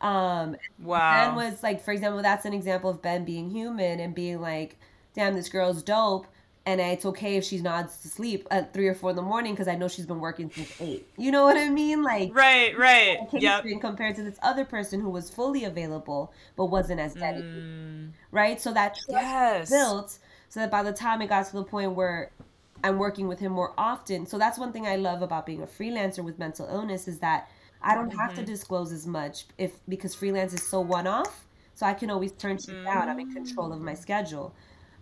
[0.02, 1.34] Um, wow.
[1.34, 4.78] Ben was like, for example, that's an example of Ben being human and being like,
[5.16, 6.28] damn, this girl's dope.
[6.68, 9.54] And it's okay if she's not to sleep at three or four in the morning
[9.54, 11.08] because I know she's been working since eight.
[11.18, 12.04] You know what I mean?
[12.04, 13.18] Like, right, right.
[13.34, 13.62] Yeah.
[13.80, 17.64] Compared to this other person who was fully available but wasn't as dedicated.
[17.64, 18.10] Mm.
[18.30, 18.62] Right?
[18.62, 19.70] So that trust yes.
[19.72, 22.30] built so that by the time it got to the point where
[22.84, 24.28] I'm working with him more often.
[24.28, 27.50] So that's one thing I love about being a freelancer with mental illness is that
[27.84, 28.52] I don't have to mm-hmm.
[28.52, 31.46] disclose as much if because freelance is so one off.
[31.74, 33.10] So I can always turn shit down.
[33.10, 34.54] I'm in control of my schedule.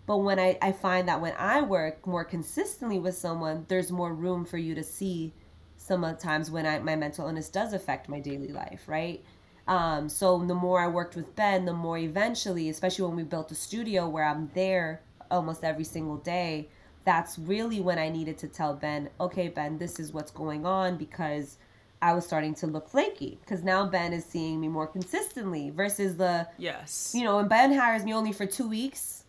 [0.06, 4.14] But when I, I find that when I work more consistently with someone, there's more
[4.14, 5.34] room for you to see
[5.76, 9.22] some of the times when I, my mental illness does affect my daily life, right?
[9.68, 13.52] Um, so the more I worked with Ben, the more eventually, especially when we built
[13.52, 16.68] a studio where I'm there almost every single day,
[17.04, 20.96] that's really when I needed to tell Ben, okay, Ben, this is what's going on
[20.96, 21.58] because–
[22.02, 26.16] I was starting to look flaky because now Ben is seeing me more consistently versus
[26.16, 29.24] the yes, you know, when Ben hires me only for two weeks,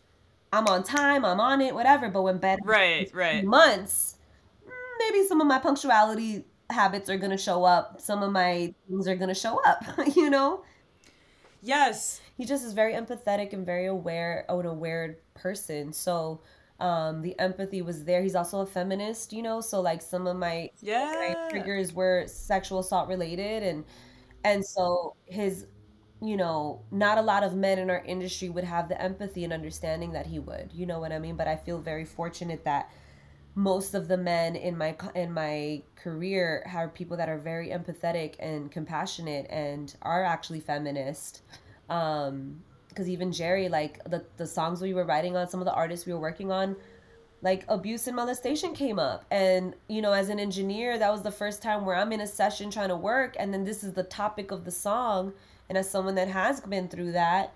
[0.53, 2.10] I'm on time, I'm on it, whatever.
[2.10, 4.17] But when Ben right, right, months,
[4.65, 7.99] mm, maybe some of my punctuality habits are gonna show up.
[7.99, 9.84] Some of my things are gonna show up.
[10.15, 10.63] you know.
[11.62, 12.21] Yes.
[12.38, 15.93] He just is very empathetic and very aware, an aware person.
[15.93, 16.41] So
[16.82, 18.22] um, the empathy was there.
[18.22, 21.13] He's also a feminist, you know, so like some of my, yeah.
[21.15, 23.86] my triggers were sexual assault related and
[24.44, 25.67] and so his
[26.24, 29.52] you know, not a lot of men in our industry would have the empathy and
[29.52, 30.70] understanding that he would.
[30.72, 31.36] You know what I mean?
[31.36, 32.91] But I feel very fortunate that
[33.56, 38.36] most of the men in my in my career are people that are very empathetic
[38.39, 41.41] and compassionate and are actually feminist.
[41.89, 45.73] Um, because even Jerry, like the the songs we were writing on, some of the
[45.73, 46.75] artists we were working on,
[47.41, 49.25] like abuse and molestation came up.
[49.32, 52.27] And you know, as an engineer, that was the first time where I'm in a
[52.27, 55.34] session trying to work, and then this is the topic of the song.
[55.69, 57.54] And as someone that has been through that,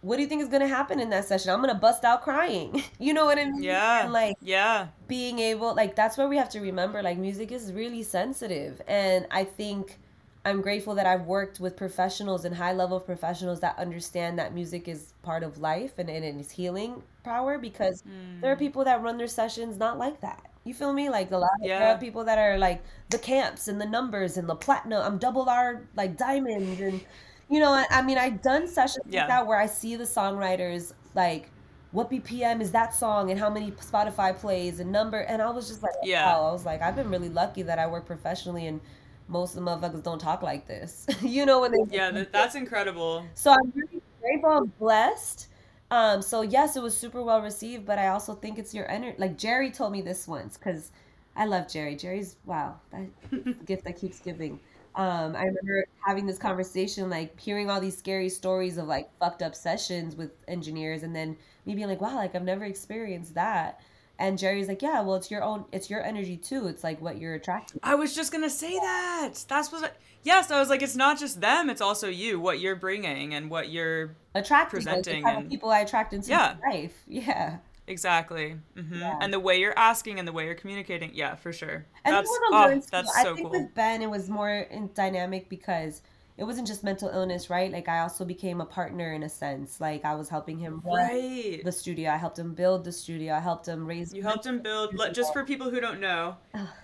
[0.00, 1.50] what do you think is gonna happen in that session?
[1.50, 2.82] I'm gonna bust out crying.
[2.98, 3.62] you know what I mean?
[3.62, 4.04] Yeah.
[4.04, 7.72] And like yeah, being able like that's where we have to remember like music is
[7.72, 9.98] really sensitive, and I think
[10.46, 14.86] I'm grateful that I've worked with professionals and high level professionals that understand that music
[14.86, 18.40] is part of life and, and it's healing power because mm.
[18.40, 20.40] there are people that run their sessions not like that.
[20.62, 21.10] You feel me?
[21.10, 21.96] Like a lot of yeah.
[21.96, 22.80] people that are like
[23.10, 25.02] the camps and the numbers and the platinum.
[25.02, 27.00] I'm double R like diamonds and
[27.48, 29.22] you know, I, I mean I've done sessions yeah.
[29.22, 31.50] like that where I see the songwriters like
[31.90, 35.66] what BPM is that song and how many Spotify plays and number and I was
[35.66, 36.24] just like yeah.
[36.24, 38.80] wow, I was like I've been really lucky that I work professionally and
[39.28, 41.06] most of the motherfuckers don't talk like this.
[41.22, 43.24] you know when they Yeah, that, that's incredible.
[43.34, 45.48] So I'm really grateful and blessed.
[45.90, 49.16] Um, so yes, it was super well received, but I also think it's your energy.
[49.18, 50.90] Like Jerry told me this once because
[51.36, 51.96] I love Jerry.
[51.96, 54.58] Jerry's wow, that gift that keeps giving.
[54.94, 59.42] Um, I remember having this conversation, like hearing all these scary stories of like fucked
[59.42, 61.36] up sessions with engineers, and then
[61.66, 63.80] me being like, wow, like I've never experienced that.
[64.18, 66.68] And Jerry's like, yeah, well, it's your own, it's your energy too.
[66.68, 67.80] It's like what you're attracting.
[67.82, 69.32] I was just gonna say that.
[69.46, 69.84] That's what.
[69.84, 69.90] I,
[70.22, 73.50] yes, I was like, it's not just them; it's also you, what you're bringing and
[73.50, 76.54] what you're attracting, presenting, like and people I attract into yeah.
[76.66, 76.94] life.
[77.06, 77.58] Yeah.
[77.88, 78.56] Exactly.
[78.76, 78.98] Mm-hmm.
[78.98, 79.18] Yeah.
[79.20, 81.86] And the way you're asking and the way you're communicating, yeah, for sure.
[82.04, 83.50] And that's oh, that's so I think cool.
[83.50, 86.02] with Ben, it was more in dynamic because
[86.38, 87.72] it wasn't just mental illness, right?
[87.72, 89.80] Like I also became a partner in a sense.
[89.80, 91.62] Like I was helping him right.
[91.64, 92.10] the studio.
[92.10, 93.34] I helped him build the studio.
[93.34, 94.12] I helped him raise.
[94.12, 94.94] You helped him build.
[95.14, 96.36] Just for people who don't know,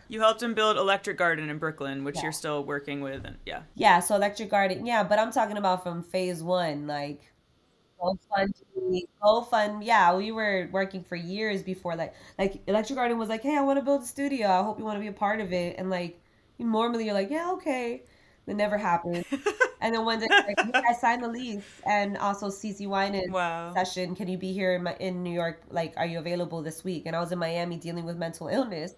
[0.08, 2.22] you helped him build Electric Garden in Brooklyn, which yeah.
[2.22, 3.62] you're still working with, and yeah.
[3.74, 4.00] Yeah.
[4.00, 7.20] So Electric Garden, yeah, but I'm talking about from phase one, like.
[8.02, 9.02] GoFundMe,
[9.48, 9.80] fun.
[9.80, 13.60] Yeah, we were working for years before like like Electric Garden was like, hey, I
[13.60, 14.48] want to build a studio.
[14.48, 15.76] I hope you want to be a part of it.
[15.78, 16.20] And like
[16.58, 18.02] normally you're like, yeah, okay.
[18.46, 19.24] That never happened.
[19.80, 23.72] and then one day, like, I signed the lease, and also CeCe Winans wow.
[23.72, 24.16] session.
[24.16, 25.62] Can you be here in, my, in New York?
[25.70, 27.04] Like, are you available this week?
[27.06, 28.94] And I was in Miami dealing with mental illness,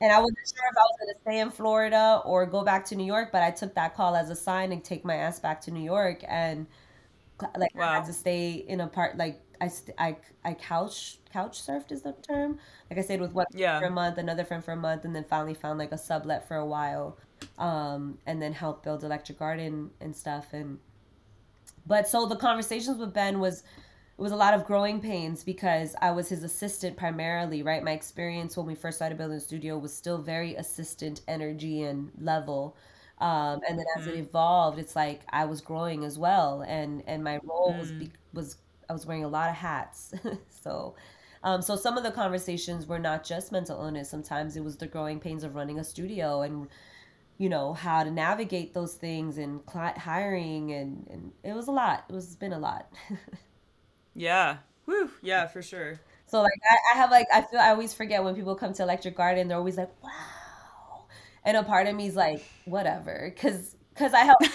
[0.00, 2.84] and I wasn't sure if I was going to stay in Florida or go back
[2.86, 3.30] to New York.
[3.30, 5.84] But I took that call as a sign and take my ass back to New
[5.84, 6.66] York, and
[7.56, 7.88] like wow.
[7.88, 12.02] I had to stay in a part like I, I, I couch couch surfed is
[12.02, 12.58] the term.
[12.90, 13.78] Like I stayed with one yeah.
[13.78, 16.48] for a month, another friend for a month, and then finally found like a sublet
[16.48, 17.16] for a while
[17.58, 20.52] um, and then help build Electric Garden and stuff.
[20.52, 20.78] And
[21.86, 23.62] but so the conversations with Ben was
[24.18, 27.82] it was a lot of growing pains because I was his assistant primarily, right?
[27.82, 32.10] My experience when we first started building the studio was still very assistant energy and
[32.20, 32.76] level.
[33.18, 34.16] Um, and then as mm-hmm.
[34.16, 37.78] it evolved, it's like I was growing as well, and and my role mm.
[37.78, 38.56] was be, was
[38.90, 40.12] I was wearing a lot of hats.
[40.48, 40.96] so,
[41.44, 44.10] um, so some of the conversations were not just mental illness.
[44.10, 46.68] Sometimes it was the growing pains of running a studio and
[47.42, 51.72] you know how to navigate those things and client hiring and and it was a
[51.72, 52.04] lot.
[52.08, 52.86] It was been a lot.
[54.14, 54.58] yeah.
[54.84, 55.10] Whew.
[55.22, 55.98] Yeah, for sure.
[56.26, 58.84] So like I, I have like I feel I always forget when people come to
[58.84, 61.06] Electric Garden, they're always like, wow.
[61.44, 63.34] And a part of me is like, whatever.
[63.36, 64.48] Cause cause I helped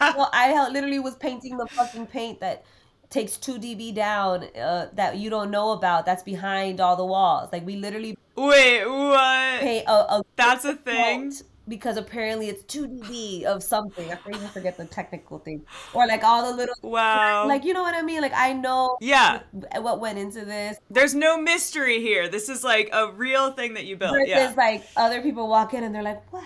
[0.00, 2.64] well, I literally was painting the fucking paint that
[3.10, 7.48] takes 2 dB down uh, that you don't know about that's behind all the walls.
[7.52, 9.60] Like we literally Wait, what?
[9.60, 11.32] Pay a, a That's a thing
[11.70, 14.12] because apparently it's 2 dB of something.
[14.12, 15.64] I even forget the technical thing.
[15.94, 17.48] Or like all the little Wow.
[17.48, 18.20] Like you know what I mean?
[18.20, 19.40] Like I know Yeah.
[19.78, 20.76] what went into this.
[20.90, 22.28] There's no mystery here.
[22.28, 24.12] This is like a real thing that you built.
[24.12, 24.52] Versus yeah.
[24.54, 26.42] like other people walk in and they're like, "Wow."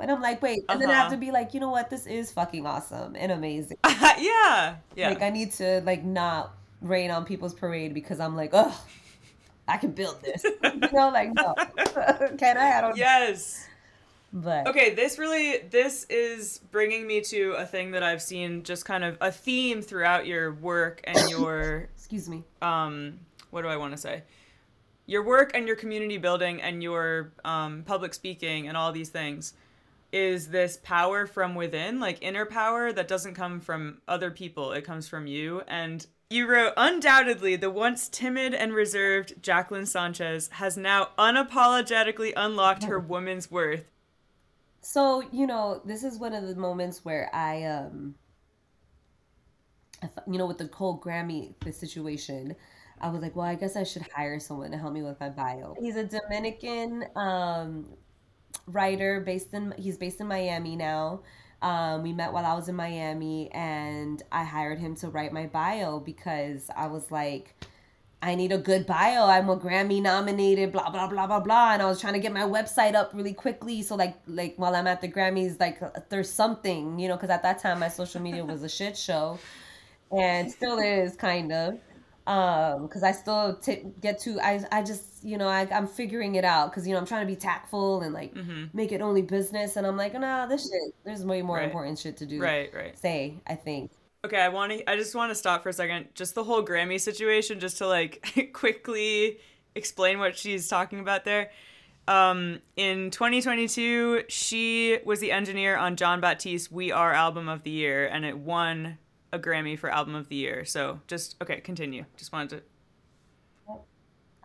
[0.00, 0.60] And I'm like, wait.
[0.68, 0.78] And uh-huh.
[0.78, 1.14] then I have uh-huh.
[1.14, 1.90] to be like, you know what?
[1.90, 3.78] This is fucking awesome and amazing.
[3.86, 4.76] yeah.
[4.94, 5.08] Yeah.
[5.08, 8.84] Like I need to like not rain on people's parade because I'm like, oh,
[9.66, 10.44] I can build this.
[10.62, 11.54] you know, like no.
[12.38, 12.78] can I?
[12.78, 12.96] I don't.
[12.96, 13.67] Yes.
[14.32, 18.84] But okay, this really this is bringing me to a thing that I've seen just
[18.84, 22.44] kind of a theme throughout your work and your excuse me.
[22.60, 24.22] Um, what do I want to say?
[25.06, 29.54] Your work and your community building and your um, public speaking and all these things
[30.12, 34.84] is this power from within, like inner power that doesn't come from other people, it
[34.84, 35.62] comes from you.
[35.66, 42.84] And you wrote, undoubtedly, the once timid and reserved Jaclyn Sanchez has now unapologetically unlocked
[42.84, 43.84] her woman's worth.
[44.90, 48.14] So, you know, this is one of the moments where I, um,
[50.26, 52.56] you know, with the whole Grammy the situation,
[52.98, 55.28] I was like, well, I guess I should hire someone to help me with my
[55.28, 55.76] bio.
[55.78, 57.84] He's a Dominican um,
[58.66, 61.20] writer based in he's based in Miami now.
[61.60, 65.48] Um, we met while I was in Miami, and I hired him to write my
[65.48, 67.54] bio because I was like,
[68.20, 69.26] I need a good bio.
[69.26, 72.32] I'm a Grammy nominated, blah blah blah blah blah, and I was trying to get
[72.32, 73.82] my website up really quickly.
[73.82, 77.42] So like like while I'm at the Grammys, like there's something, you know, because at
[77.42, 79.38] that time my social media was a shit show,
[80.10, 81.78] and still is kind of
[82.28, 86.34] um because i still t- get to i i just you know I, i'm figuring
[86.34, 88.64] it out because you know i'm trying to be tactful and like mm-hmm.
[88.74, 91.64] make it only business and i'm like nah this shit there's way more right.
[91.64, 93.90] important shit to do right right say i think
[94.24, 96.64] okay i want to i just want to stop for a second just the whole
[96.64, 99.38] grammy situation just to like quickly
[99.74, 101.50] explain what she's talking about there
[102.08, 107.70] um, in 2022, she was the engineer on Jon Batiste "We Are" album of the
[107.70, 108.96] year, and it won
[109.30, 110.64] a Grammy for Album of the Year.
[110.64, 112.06] So just okay, continue.
[112.16, 112.62] Just wanted to.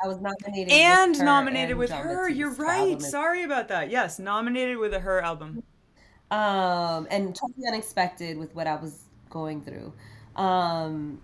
[0.04, 2.30] I was nominated and with nominated and with Jon her.
[2.30, 3.02] You're right.
[3.02, 3.90] Sorry about that.
[3.90, 5.64] Yes, nominated with a her album.
[6.32, 9.92] Um, and totally unexpected with what I was going through.
[10.36, 11.20] Um,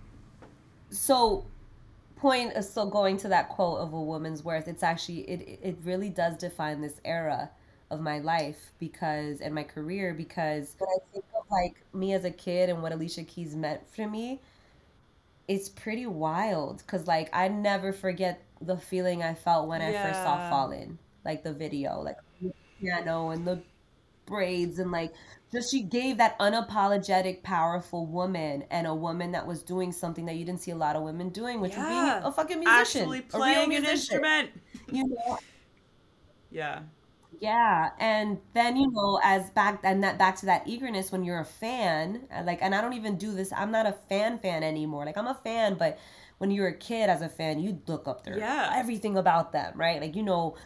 [0.90, 1.46] so
[2.18, 4.68] point is still going to that quote of a woman's worth.
[4.68, 7.50] It's actually it it really does define this era
[7.90, 12.26] of my life because and my career because when I think of like me as
[12.26, 14.42] a kid and what Alicia Keys meant for me,
[15.48, 20.22] it's pretty wild because like I never forget the feeling I felt when I first
[20.22, 23.62] saw Fallin', like the video, like the piano and the
[24.26, 25.14] braids and like
[25.52, 30.36] just she gave that unapologetic, powerful woman and a woman that was doing something that
[30.36, 31.80] you didn't see a lot of women doing, which yeah.
[31.80, 34.52] was being a fucking musician, actually playing an instrument.
[34.92, 35.38] You know.
[36.52, 36.82] Yeah.
[37.40, 41.40] Yeah, and then you know, as back and that back to that eagerness when you're
[41.40, 43.54] a fan, uh, like, and I don't even do this.
[43.54, 45.06] I'm not a fan fan anymore.
[45.06, 46.00] Like I'm a fan, but
[46.40, 48.74] when you're a kid as a fan, you look up their yeah.
[48.76, 50.02] everything about them, right?
[50.02, 50.58] Like you know,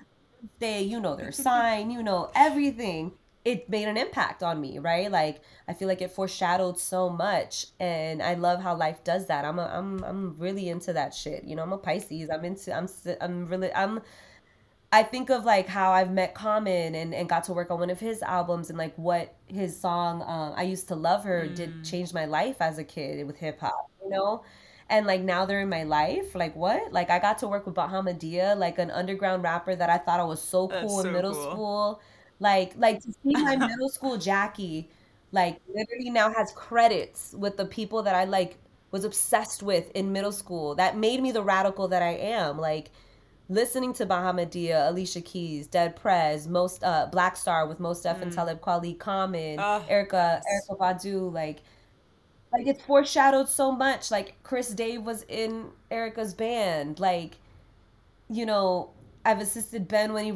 [0.59, 3.11] they, you know their sign, you know everything.
[3.45, 5.11] It made an impact on me, right?
[5.11, 9.43] Like I feel like it foreshadowed so much, and I love how life does that.
[9.43, 11.43] I'm a, I'm I'm really into that shit.
[11.43, 12.29] You know, I'm a Pisces.
[12.29, 12.87] I'm into I'm
[13.19, 14.01] I'm really I'm
[14.93, 17.89] I think of like how I've met Common and, and got to work on one
[17.89, 21.55] of his albums and like what his song um, I used to love her mm.
[21.55, 24.43] did change my life as a kid with hip hop, you know?
[24.89, 26.35] And like now they're in my life.
[26.35, 26.93] Like what?
[26.93, 30.25] Like I got to work with Bahamadia, like an underground rapper that I thought I
[30.25, 31.51] was so cool in middle cool.
[31.51, 32.01] school.
[32.43, 34.89] Like like to see my middle school Jackie
[35.31, 38.57] like literally now has credits with the people that I like
[38.91, 40.75] was obsessed with in middle school.
[40.75, 42.59] That made me the radical that I am.
[42.59, 42.91] Like
[43.49, 48.23] listening to Bahamadia, Alicia Keys, Dead Prez, most uh Black Star with Mos Def mm.
[48.23, 51.61] and Talib Kweli, Common, uh, Erykah, Erykah Badu, like
[52.51, 54.11] like it's foreshadowed so much.
[54.11, 57.37] Like Chris Dave was in Erykah's band, like
[58.29, 58.89] you know,
[59.25, 60.33] I've assisted Ben when he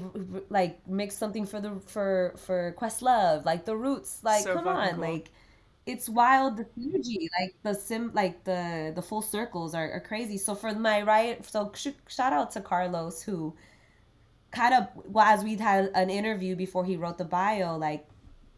[0.49, 4.23] like mixed something for the for for Questlove, like the Roots.
[4.23, 4.99] Like, so come on, cool.
[4.99, 5.31] like
[5.85, 10.37] it's wild the synergy, like the sim, like the the full circles are, are crazy.
[10.37, 13.55] So for my right, so sh- shout out to Carlos who
[14.51, 18.07] kind of well as we had an interview before he wrote the bio, like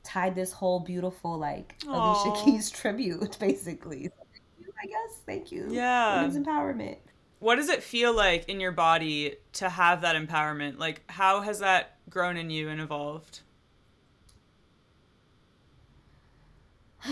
[0.03, 2.23] tied this whole beautiful like Aww.
[2.25, 4.11] Alicia Keys tribute, basically.
[4.81, 5.21] I guess.
[5.25, 5.67] Thank you.
[5.69, 6.21] Yeah.
[6.21, 6.97] Women's empowerment.
[7.39, 10.77] What does it feel like in your body to have that empowerment?
[10.77, 13.39] Like, how has that grown in you and evolved?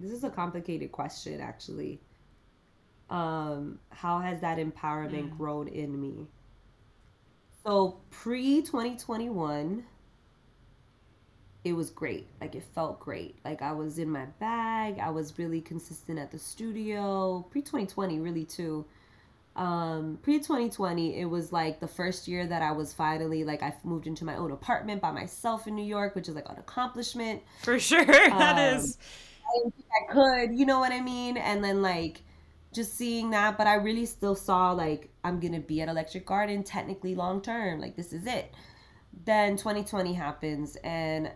[0.00, 2.00] this is a complicated question, actually.
[3.10, 5.36] Um, how has that empowerment mm.
[5.36, 6.28] grown in me?
[7.64, 9.84] So, pre 2021,
[11.68, 12.26] it was great.
[12.40, 13.36] Like it felt great.
[13.44, 14.98] Like I was in my bag.
[14.98, 17.46] I was really consistent at the studio.
[17.50, 18.86] Pre 2020 really too.
[19.54, 23.74] Um pre 2020 it was like the first year that I was finally like I
[23.84, 27.42] moved into my own apartment by myself in New York, which is like an accomplishment.
[27.62, 28.04] For sure.
[28.06, 28.98] That um, is.
[29.46, 29.74] I think
[30.10, 31.36] I could, you know what I mean?
[31.36, 32.22] And then like
[32.72, 36.62] just seeing that, but I really still saw like I'm gonna be at Electric Garden
[36.62, 37.80] technically long term.
[37.80, 38.54] Like this is it.
[39.24, 41.30] Then 2020 happens and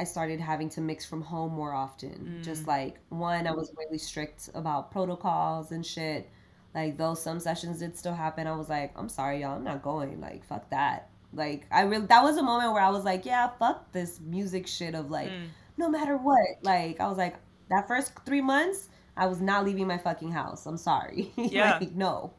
[0.00, 2.38] I started having to mix from home more often.
[2.38, 2.44] Mm.
[2.44, 6.30] Just like one, I was really strict about protocols and shit.
[6.74, 9.82] Like though some sessions did still happen, I was like, I'm sorry, y'all, I'm not
[9.82, 10.20] going.
[10.20, 11.10] Like fuck that.
[11.32, 14.66] Like I really that was a moment where I was like, yeah, fuck this music
[14.66, 15.46] shit of like, mm.
[15.76, 16.46] no matter what.
[16.62, 17.36] Like I was like,
[17.68, 20.66] that first three months, I was not leaving my fucking house.
[20.66, 21.32] I'm sorry.
[21.36, 21.78] Yeah.
[21.80, 22.32] like no.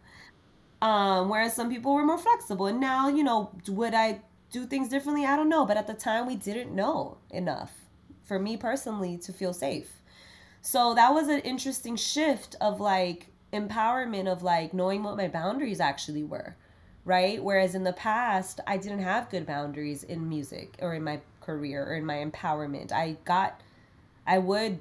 [0.82, 4.22] Um, whereas some people were more flexible, and now you know, would I
[4.52, 5.26] do things differently?
[5.26, 5.66] I don't know.
[5.66, 7.72] But at the time, we didn't know enough
[8.24, 10.02] for me personally to feel safe.
[10.62, 15.80] So that was an interesting shift of like empowerment of like knowing what my boundaries
[15.80, 16.56] actually were,
[17.06, 17.43] right?
[17.43, 21.84] Whereas in the past, I didn't have good boundaries in music or in my career
[21.86, 22.91] or in my empowerment.
[22.91, 23.62] I got,
[24.28, 24.80] I would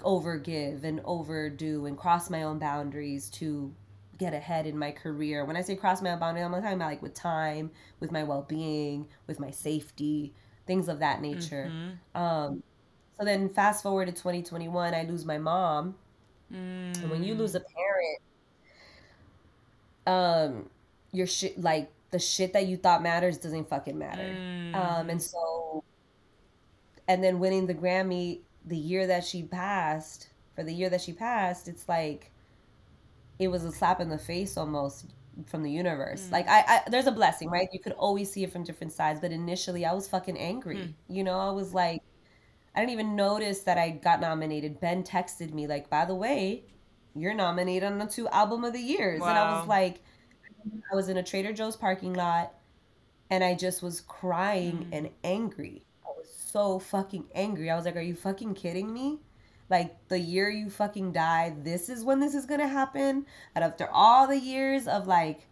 [0.00, 3.72] overgive and overdo and cross my own boundaries to
[4.18, 5.44] get ahead in my career.
[5.44, 8.44] When I say cross my boundary, I'm talking about like with time, with my well
[8.48, 10.34] being, with my safety,
[10.66, 11.70] things of that nature.
[11.72, 12.20] Mm-hmm.
[12.20, 12.62] Um,
[13.18, 15.96] so then fast forward to 2021, I lose my mom.
[16.52, 17.02] Mm.
[17.02, 18.20] And when you lose a parent,
[20.06, 20.70] um,
[21.12, 24.34] your shit like the shit that you thought matters doesn't fucking matter.
[24.36, 24.74] Mm.
[24.74, 25.84] Um, and so,
[27.06, 31.12] and then winning the Grammy the year that she passed, for the year that she
[31.12, 32.32] passed, it's like
[33.38, 35.06] it was a slap in the face almost
[35.46, 36.26] from the universe.
[36.26, 36.32] Mm.
[36.32, 37.68] Like I, I, there's a blessing, right?
[37.72, 40.76] You could always see it from different sides, but initially I was fucking angry.
[40.76, 40.94] Mm.
[41.08, 42.02] You know, I was like
[42.74, 44.80] I didn't even notice that I got nominated.
[44.80, 46.64] Ben texted me like, "By the way,
[47.14, 49.28] you're nominated on the two album of the years." Wow.
[49.28, 50.00] And I was like
[50.92, 52.52] I was in a Trader Joe's parking lot
[53.30, 54.88] and I just was crying mm.
[54.92, 55.82] and angry.
[56.04, 57.70] I was so fucking angry.
[57.70, 59.18] I was like, "Are you fucking kidding me?"
[59.70, 63.26] Like the year you fucking die, this is when this is gonna happen.
[63.54, 65.46] And after all the years of like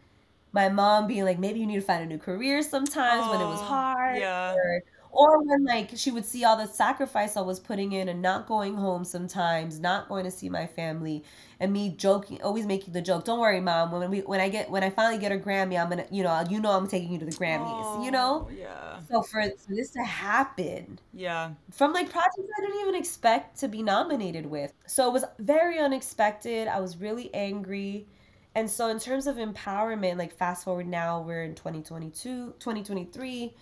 [0.52, 3.40] my mom being like, maybe you need to find a new career sometimes oh, when
[3.40, 4.18] it was hard.
[4.18, 4.54] Yeah.
[4.54, 4.82] Or,
[5.16, 8.46] or when like she would see all the sacrifice I was putting in and not
[8.46, 11.24] going home sometimes, not going to see my family,
[11.58, 13.24] and me joking, always making the joke.
[13.24, 13.92] Don't worry, mom.
[13.92, 16.44] When we when I get when I finally get a Grammy, I'm gonna you know
[16.50, 17.64] you know I'm taking you to the Grammys.
[17.66, 18.48] Oh, you know.
[18.48, 18.98] Oh, yeah.
[19.08, 20.98] So for, for this to happen.
[21.12, 21.52] Yeah.
[21.70, 25.78] From like projects I didn't even expect to be nominated with, so it was very
[25.78, 26.68] unexpected.
[26.68, 28.06] I was really angry.
[28.54, 33.54] And so in terms of empowerment, like fast forward now, we're in 2022, 2023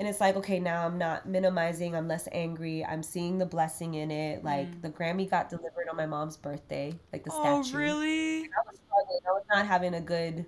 [0.00, 3.94] and it's like okay now i'm not minimizing i'm less angry i'm seeing the blessing
[3.94, 4.42] in it.
[4.42, 4.82] Like mm.
[4.82, 7.48] the grammy got delivered on my mom's birthday like the statue.
[7.48, 7.78] oh, statue.
[7.78, 8.38] really?
[8.44, 9.20] I was struggling.
[9.28, 10.46] I was not having a good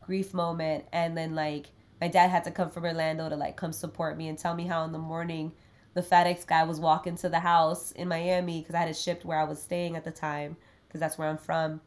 [0.00, 0.84] grief moment.
[0.92, 1.66] And then like
[2.00, 4.66] my dad had to come from orlando to like come support me and tell me
[4.66, 5.52] how in the morning
[5.94, 9.24] the fedex guy was walking to the house in miami because i had it shipped
[9.24, 11.80] where i was staying at the time because that's where i'm from.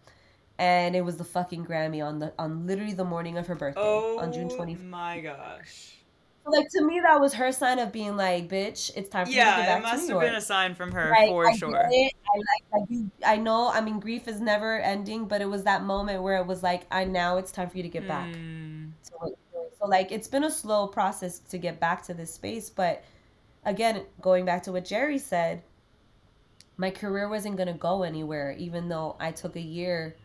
[0.57, 3.82] And it was the fucking grammy on the on literally the morning of her birthday
[3.84, 5.97] oh, on june 24th my gosh
[6.45, 9.57] like to me that was her sign of being like bitch it's time for yeah,
[9.57, 10.25] you to get back it must to New have York.
[10.25, 13.69] been a sign from her like, for I sure I like I, do, I know
[13.69, 16.83] I mean grief is never ending but it was that moment where it was like
[16.91, 18.91] I now it's time for you to get back mm.
[19.01, 19.35] so,
[19.79, 23.03] so like it's been a slow process to get back to this space but
[23.63, 25.63] again going back to what Jerry said
[26.77, 30.15] my career wasn't going to go anywhere even though I took a year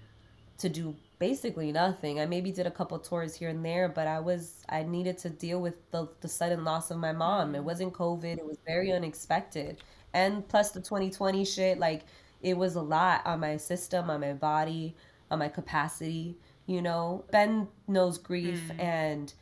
[0.58, 2.20] to do basically nothing.
[2.20, 5.30] I maybe did a couple tours here and there, but I was I needed to
[5.30, 7.54] deal with the the sudden loss of my mom.
[7.54, 8.38] It wasn't COVID.
[8.38, 9.82] It was very unexpected.
[10.14, 12.02] And plus the 2020 shit, like
[12.42, 14.96] it was a lot on my system, on my body,
[15.30, 16.38] on my capacity.
[16.66, 18.80] you know ben knows grief mm.
[18.80, 19.34] and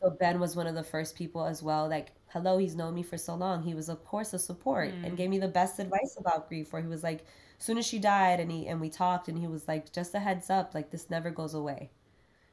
[0.00, 3.02] so ben was one of the first people as well like hello he's known me
[3.02, 5.04] for so long he was of course a support mm.
[5.06, 7.24] and gave me the best advice about grief where he was like
[7.58, 10.18] soon as she died and he and we talked and he was like just a
[10.18, 11.90] heads up like this never goes away.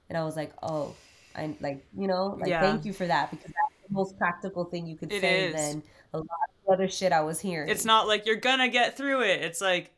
[0.10, 0.94] And i was like oh
[1.36, 2.62] i like you know like yeah.
[2.62, 5.56] thank you for that because that's the most practical thing you could it say is.
[5.56, 5.84] than
[6.14, 6.28] a lot
[6.68, 7.70] of other shit i was hearing.
[7.70, 9.42] It's not like you're gonna get through it.
[9.42, 9.92] It's like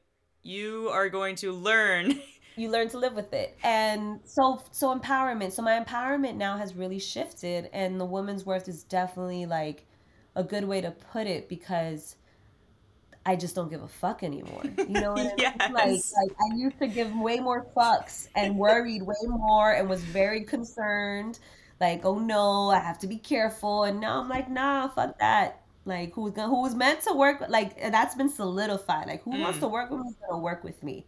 [0.44, 2.20] you are going to learn.
[2.56, 3.58] You learn to live with it.
[3.64, 5.54] And so so empowerment.
[5.54, 9.88] So my empowerment now has really shifted and the woman's worth is definitely like
[10.36, 12.16] a good way to put it because
[13.26, 14.64] I just don't give a fuck anymore.
[14.78, 15.42] You know what.
[15.42, 15.74] I mean?
[15.74, 20.04] Like, like I used to give way more fucks and worried way more and was
[20.04, 21.40] very concerned.
[21.80, 23.84] Like, oh no, I have to be careful.
[23.84, 25.62] And now I'm like, nah, fuck that.
[25.86, 27.44] Like, who's gonna, who was meant to work?
[27.50, 29.08] Like, that's been solidified.
[29.08, 29.42] Like, who mm.
[29.42, 31.06] wants to work with me is gonna work with me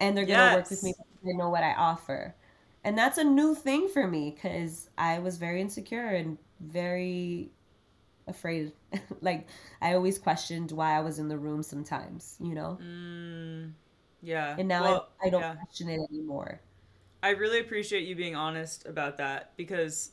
[0.00, 0.54] and they're gonna yes.
[0.56, 2.34] work with me because they know what I offer.
[2.82, 7.50] And that's a new thing for me because I was very insecure and very
[8.30, 8.72] afraid.
[9.20, 9.46] like
[9.80, 12.78] I always questioned why I was in the room sometimes, you know.
[12.82, 13.72] Mm,
[14.22, 14.56] yeah.
[14.58, 15.54] And now well, I, I don't yeah.
[15.54, 16.60] question it anymore.
[17.22, 20.12] I really appreciate you being honest about that because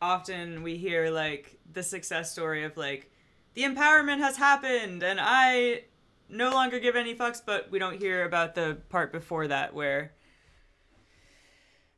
[0.00, 3.10] often we hear like the success story of like
[3.54, 5.84] the empowerment has happened and I
[6.28, 10.12] no longer give any fucks, but we don't hear about the part before that where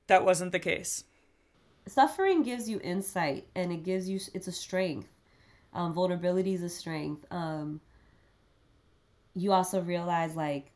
[0.07, 1.05] that wasn't the case.
[1.87, 5.09] Suffering gives you insight and it gives you, it's a strength.
[5.77, 7.27] Um, vulnerability is a strength.
[7.31, 7.83] Um,
[9.35, 10.72] you also realize, like,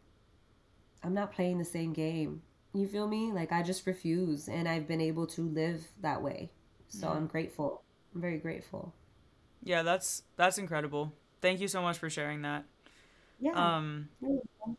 [1.02, 2.42] I'm not playing the same game.
[2.74, 3.32] You feel me?
[3.32, 6.50] Like, I just refuse and I've been able to live that way.
[6.88, 7.16] So mm.
[7.16, 7.82] I'm grateful.
[8.14, 8.92] I'm very grateful.
[9.62, 11.14] Yeah, that's that's incredible.
[11.40, 12.64] Thank you so much for sharing that.
[13.40, 13.52] Yeah.
[13.52, 14.76] Um, I'm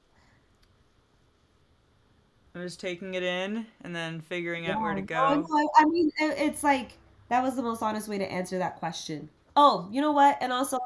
[2.62, 4.76] just taking it in and then figuring yeah.
[4.76, 5.46] out where to go.
[5.50, 6.92] Oh, I mean, it's like
[7.30, 9.30] that was the most honest way to answer that question.
[9.56, 10.38] Oh, you know what?
[10.42, 10.78] And also,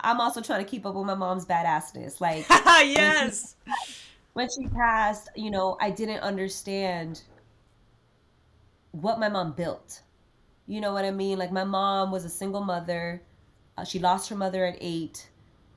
[0.00, 2.20] I'm also trying to keep up with my mom's badassness.
[2.20, 3.56] Like, yes.
[4.32, 7.22] When she, when she passed, you know, I didn't understand
[8.92, 10.02] what my mom built.
[10.66, 11.38] You know what I mean?
[11.38, 13.22] Like, my mom was a single mother.
[13.76, 15.28] Uh, she lost her mother at eight.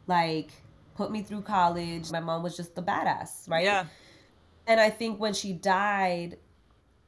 [0.07, 0.51] Like,
[0.95, 2.11] put me through college.
[2.11, 3.63] My mom was just the badass, right?
[3.63, 3.85] Yeah.
[4.67, 6.37] And I think when she died,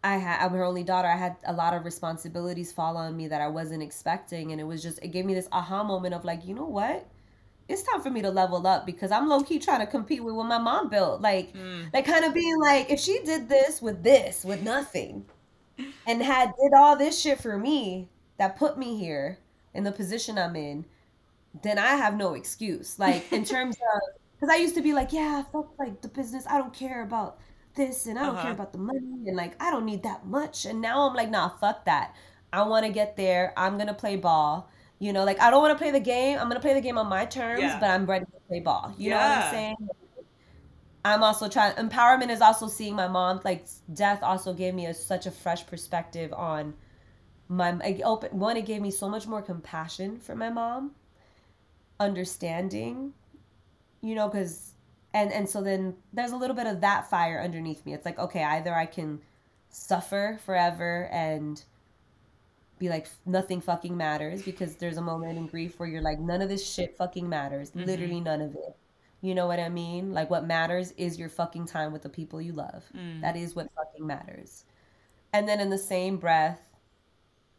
[0.06, 1.08] I had I'm her only daughter.
[1.08, 4.64] I had a lot of responsibilities fall on me that I wasn't expecting, and it
[4.64, 7.08] was just it gave me this aha moment of like, you know what?
[7.68, 10.36] It's time for me to level up because I'm low key trying to compete with
[10.36, 11.22] what my mom built.
[11.22, 11.92] Like, mm.
[11.92, 15.26] like kind of being like, if she did this with this with nothing,
[16.06, 19.40] and had did all this shit for me that put me here
[19.74, 20.86] in the position I'm in,
[21.64, 23.00] then I have no excuse.
[23.00, 24.02] Like in terms of
[24.40, 26.46] because I used to be like, yeah, fuck like the business.
[26.48, 27.40] I don't care about
[27.76, 28.44] this and I don't uh-huh.
[28.44, 30.66] care about the money and like I don't need that much.
[30.66, 32.16] And now I'm like, nah, fuck that.
[32.52, 33.54] I want to get there.
[33.58, 34.70] I'm gonna play ball.
[35.00, 36.38] You know, like I don't want to play the game.
[36.40, 37.80] I'm gonna play the game on my terms, yeah.
[37.80, 38.94] but I'm ready to play ball.
[38.98, 39.16] You yeah.
[39.16, 39.90] know what I'm saying?
[41.04, 41.74] I'm also trying.
[41.76, 43.42] Empowerment is also seeing my mom.
[43.44, 46.74] Like death also gave me a, such a fresh perspective on
[47.50, 47.78] my.
[47.84, 48.58] It open one.
[48.58, 50.92] It gave me so much more compassion for my mom
[52.00, 53.14] understanding
[54.02, 54.75] you know because
[55.16, 57.94] and and so then there's a little bit of that fire underneath me.
[57.94, 59.22] It's like okay either i can
[59.70, 61.64] suffer forever and
[62.78, 66.42] be like nothing fucking matters because there's a moment in grief where you're like none
[66.42, 67.70] of this shit fucking matters.
[67.70, 67.86] Mm-hmm.
[67.86, 68.76] literally none of it.
[69.22, 70.14] You know what i mean?
[70.14, 72.84] Like what matters is your fucking time with the people you love.
[72.96, 73.22] Mm.
[73.22, 74.66] that is what fucking matters.
[75.34, 76.60] And then in the same breath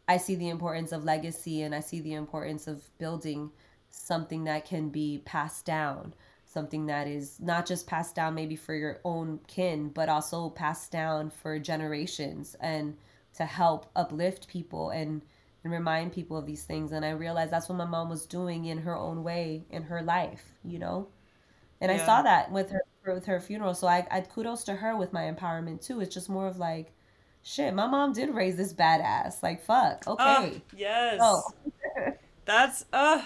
[0.09, 3.50] i see the importance of legacy and i see the importance of building
[3.90, 6.14] something that can be passed down
[6.57, 10.90] something that is not just passed down maybe for your own kin but also passed
[10.90, 12.96] down for generations and
[13.34, 15.20] to help uplift people and
[15.62, 16.92] and remind people of these things.
[16.92, 20.00] And i realized that's what my mom was doing in her own way in her
[20.00, 21.09] life you know?
[21.82, 22.02] And yeah.
[22.02, 23.74] i saw that with her with her funeral.
[23.74, 26.00] So I, I kudos to her with my empowerment too.
[26.00, 26.94] It's just more of like
[27.42, 29.42] shit my mom did raise this badass.
[29.42, 30.62] Like fuck okay.
[30.74, 31.18] yes.
[31.20, 31.42] Oh.
[32.46, 33.22] that's uh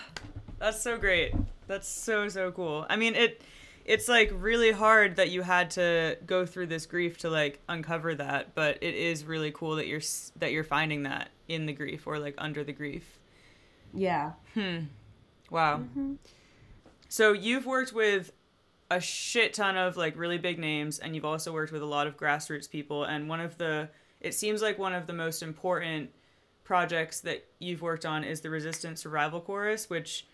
[0.59, 1.33] that's so great.
[1.71, 2.85] That's so so cool.
[2.91, 3.43] I mean, it
[3.85, 8.13] it's like really hard that you had to go through this grief to like uncover
[8.17, 10.01] that, but it is really cool that you're
[10.41, 13.21] that you're finding that in the grief or like under the grief.
[13.95, 14.33] Yeah.
[14.55, 14.79] Hmm.
[15.49, 15.79] Wow.
[15.79, 16.15] Mm-hmm.
[17.09, 18.33] So you've worked with
[18.91, 22.09] a shit ton of like really big names and you've also worked with a lot
[22.09, 23.89] of grassroots people and one of the
[24.21, 26.11] it seems like one of the most important
[26.65, 30.27] projects that you've worked on is the Resistance Revival Chorus, which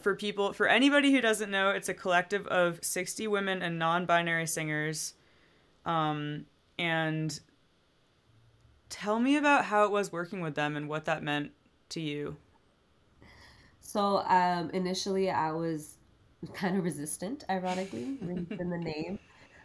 [0.00, 4.46] for people for anybody who doesn't know it's a collective of 60 women and non-binary
[4.46, 5.14] singers
[5.84, 6.46] um,
[6.78, 7.40] and
[8.88, 11.52] tell me about how it was working with them and what that meant
[11.90, 12.36] to you.
[13.80, 15.96] So um, initially, I was
[16.52, 19.18] kind of resistant, ironically, in the name,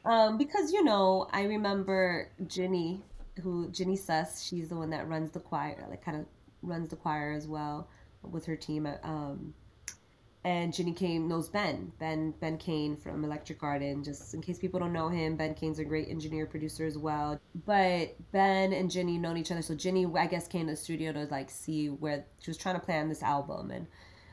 [0.05, 3.01] um, because you know I remember Ginny,
[3.41, 6.25] who Ginny Suss, she's the one that runs the choir, like kind of
[6.61, 7.89] runs the choir as well
[8.21, 8.87] with her team.
[9.03, 9.53] Um,
[10.45, 14.03] and Ginny Kane knows Ben, Ben Ben Kane from Electric Garden.
[14.03, 17.39] Just in case people don't know him, Ben Kane's a great engineer producer as well.
[17.65, 21.13] But Ben and Ginny known each other, so Ginny I guess came to the studio
[21.13, 23.87] to like see where she was trying to plan this album, and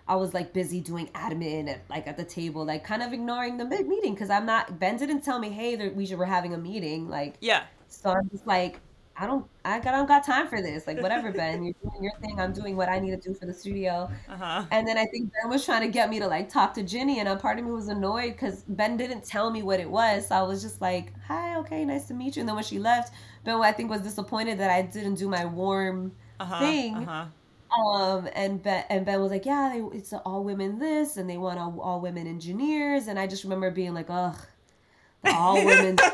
[0.08, 3.56] I was like busy doing admin at like at the table, like kind of ignoring
[3.56, 4.80] the meeting because I'm not.
[4.80, 7.64] Ben didn't tell me, hey, we should we're having a meeting, like yeah.
[7.86, 8.80] So I'm just like,
[9.20, 10.86] I don't I don't got time for this.
[10.86, 12.40] Like whatever, Ben, you're doing your thing.
[12.40, 14.10] I'm doing what I need to do for the studio.
[14.26, 14.64] Uh-huh.
[14.70, 17.20] And then I think Ben was trying to get me to like talk to Ginny,
[17.20, 20.28] and a part of me was annoyed because Ben didn't tell me what it was.
[20.28, 22.78] So I was just like, "Hi, okay, nice to meet you." And then when she
[22.78, 23.12] left,
[23.44, 26.58] Ben I think was disappointed that I didn't do my warm uh-huh.
[26.60, 26.94] thing.
[26.94, 27.26] Uh-huh.
[27.78, 31.36] Um, and Ben and Ben was like, "Yeah, they, it's all women this, and they
[31.36, 34.38] want all, all women engineers." And I just remember being like, "Ugh,
[35.26, 35.98] all women."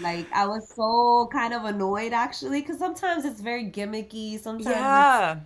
[0.00, 4.38] like I was so kind of annoyed actually because sometimes it's very gimmicky.
[4.38, 5.36] Sometimes yeah.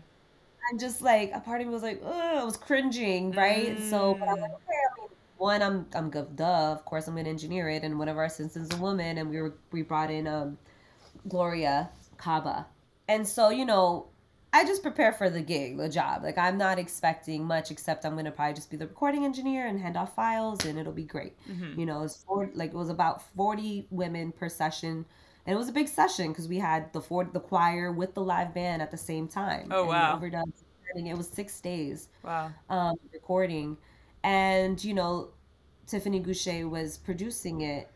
[0.70, 3.76] I'm just like a part of me was like, oh, I was cringing, right?
[3.76, 3.90] Mm.
[3.90, 4.60] So, but I'm like, okay.
[4.70, 6.36] I mean, one, I'm I'm good.
[6.36, 7.82] Duh, of course, I'm gonna engineer it.
[7.82, 10.58] And one of our assistants is a woman, and we were we brought in um
[11.28, 12.66] Gloria Kaba,
[13.08, 14.06] and so you know
[14.52, 16.24] I just prepare for the gig, the job.
[16.24, 19.78] Like I'm not expecting much except I'm gonna probably just be the recording engineer and
[19.78, 21.34] hand off files and it'll be great.
[21.48, 21.78] Mm-hmm.
[21.78, 25.04] You know, it's four like it was about 40 women per session.
[25.46, 28.22] And it was a big session because we had the four the choir with the
[28.22, 29.68] live band at the same time.
[29.70, 30.16] Oh wow.
[30.16, 30.52] Overdone
[30.96, 32.08] it was six days.
[32.22, 32.50] Wow.
[32.68, 33.76] Um, recording.
[34.22, 35.28] And, you know,
[35.86, 37.90] Tiffany Gouché was producing it,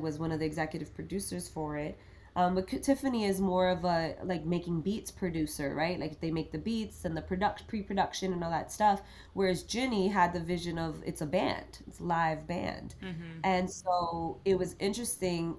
[0.00, 1.98] was one of the executive producers for it
[2.36, 5.98] um, but Tiffany is more of a like making beats producer, right?
[5.98, 9.00] Like they make the beats and the product pre-production and all that stuff.
[9.32, 13.40] Whereas Ginny had the vision of it's a band, it's a live band, mm-hmm.
[13.42, 15.56] and so it was interesting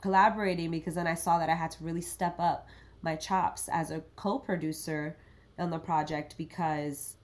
[0.00, 2.66] collaborating because then I saw that I had to really step up
[3.02, 5.18] my chops as a co-producer
[5.58, 7.16] on the project because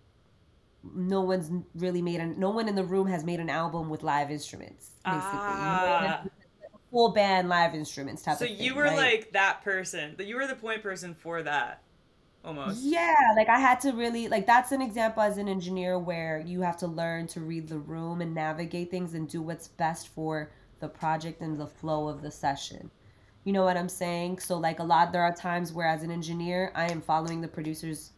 [0.95, 4.03] no one's really made a no one in the room has made an album with
[4.03, 5.31] live instruments basically.
[5.33, 6.23] Ah
[6.91, 8.59] full band live instruments type so of thing.
[8.59, 8.97] So you were right?
[8.97, 10.17] like that person.
[10.19, 11.83] You were the point person for that.
[12.45, 12.85] Almost.
[12.85, 16.61] Yeah, like I had to really like that's an example as an engineer where you
[16.61, 20.53] have to learn to read the room and navigate things and do what's best for
[20.79, 22.89] the project and the flow of the session.
[23.43, 24.39] You know what I'm saying?
[24.39, 27.49] So like a lot there are times where as an engineer, I am following the
[27.49, 28.13] producer's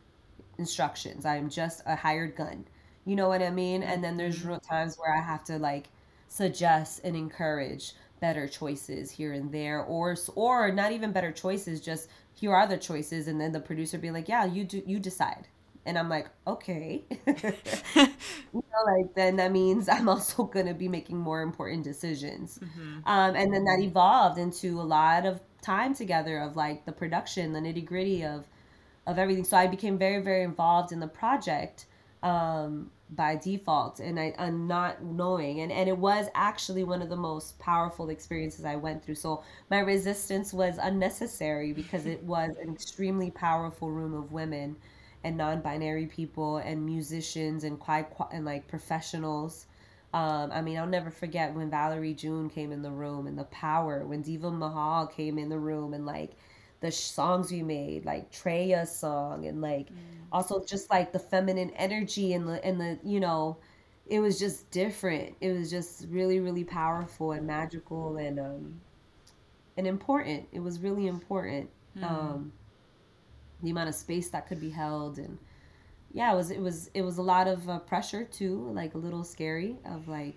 [0.58, 1.24] instructions.
[1.24, 2.66] I am just a hired gun.
[3.06, 3.82] You know what I mean?
[3.82, 4.56] And then there's mm-hmm.
[4.58, 5.88] times where I have to like
[6.28, 12.08] suggest and encourage better choices here and there or or not even better choices just
[12.34, 15.46] here are the choices and then the producer be like yeah you do you decide.
[15.86, 17.04] And i'm like okay.
[18.54, 22.58] You know like then that means i'm also going to be making more important decisions.
[22.58, 23.08] Mm-hmm.
[23.08, 27.52] um, and then that evolved into a lot of time together of like the production
[27.52, 28.46] the nitty gritty of
[29.06, 29.44] of everything.
[29.44, 31.86] So i became very very involved in the project
[32.22, 37.08] um, by default and I, am not knowing and, and it was actually one of
[37.08, 39.14] the most powerful experiences I went through.
[39.16, 44.76] So my resistance was unnecessary because it was an extremely powerful room of women
[45.24, 49.66] and non-binary people and musicians and quite and like professionals.
[50.14, 53.44] Um, I mean, I'll never forget when Valerie June came in the room and the
[53.44, 56.32] power when Deva Mahal came in the room and like
[56.80, 59.96] the songs we made, like Treya's song, and like mm.
[60.32, 63.56] also just like the feminine energy and the and the you know,
[64.06, 65.34] it was just different.
[65.40, 68.80] It was just really really powerful and magical and um
[69.76, 70.48] and important.
[70.52, 71.70] It was really important.
[71.96, 72.10] Mm.
[72.10, 72.52] Um,
[73.62, 75.36] the amount of space that could be held and
[76.12, 78.98] yeah, it was it was it was a lot of uh, pressure too, like a
[78.98, 80.36] little scary of like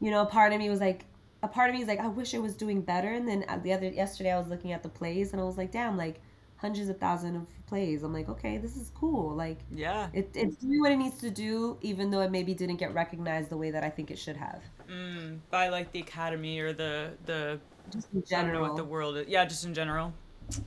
[0.00, 1.04] you know, part of me was like
[1.42, 3.12] a part of me is like, I wish I was doing better.
[3.12, 5.56] And then uh, the other yesterday, I was looking at the plays, and I was
[5.56, 6.20] like, damn, like
[6.56, 8.02] hundreds of thousands of plays.
[8.02, 9.34] I'm like, okay, this is cool.
[9.34, 12.76] Like, yeah, it, it's doing what it needs to do, even though it maybe didn't
[12.76, 14.60] get recognized the way that I think it should have.
[14.90, 17.58] Mm, by like the academy or the the
[17.90, 18.48] just in general.
[18.48, 19.26] I don't know what the world is.
[19.28, 20.12] Yeah, just in general.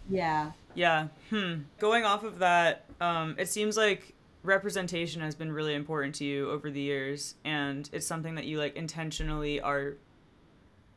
[0.10, 0.52] Yeah.
[0.76, 1.08] Yeah.
[1.30, 1.62] Hmm.
[1.80, 4.14] Going off of that, um, it seems like
[4.44, 8.58] representation has been really important to you over the years, and it's something that you
[8.58, 9.98] like intentionally are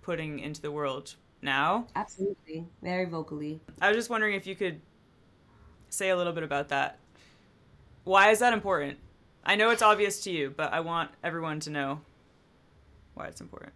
[0.06, 1.88] putting into the world now.
[1.96, 2.64] Absolutely.
[2.80, 3.60] Very vocally.
[3.82, 4.80] I was just wondering if you could
[5.88, 7.00] say a little bit about that.
[8.04, 8.98] Why is that important?
[9.44, 12.00] I know it's obvious to you, but I want everyone to know
[13.14, 13.72] why it's important.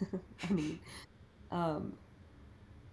[0.48, 0.78] I mean,
[1.50, 1.92] um,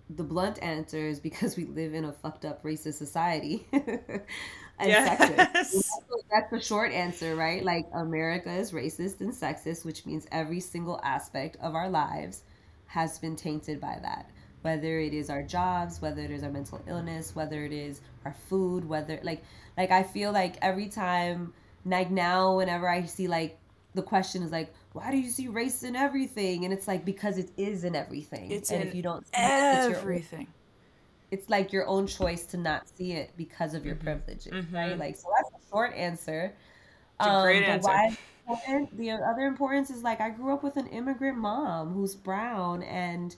[0.09, 3.65] the blunt answer is because we live in a fucked up racist society
[4.79, 5.19] and yes.
[5.19, 5.83] sexist.
[6.31, 7.63] That's the short answer, right?
[7.63, 12.43] Like America is racist and sexist, which means every single aspect of our lives
[12.87, 14.29] has been tainted by that.
[14.61, 18.33] Whether it is our jobs, whether it is our mental illness, whether it is our
[18.49, 19.43] food, whether like
[19.77, 21.53] like I feel like every time
[21.85, 23.57] like now whenever I see like
[23.93, 26.65] the question is like why do you see race in everything?
[26.65, 28.51] And it's like because it is in everything.
[28.51, 30.47] It's and in if you don't see it, it's everything.
[31.29, 34.05] It's like your own choice to not see it because of your mm-hmm.
[34.05, 34.75] privileges, mm-hmm.
[34.75, 34.97] right?
[34.97, 36.53] Like so that's a short answer.
[37.19, 37.89] It's a great um, answer.
[37.89, 38.17] Why
[38.93, 43.35] the other importance is like I grew up with an immigrant mom who's brown and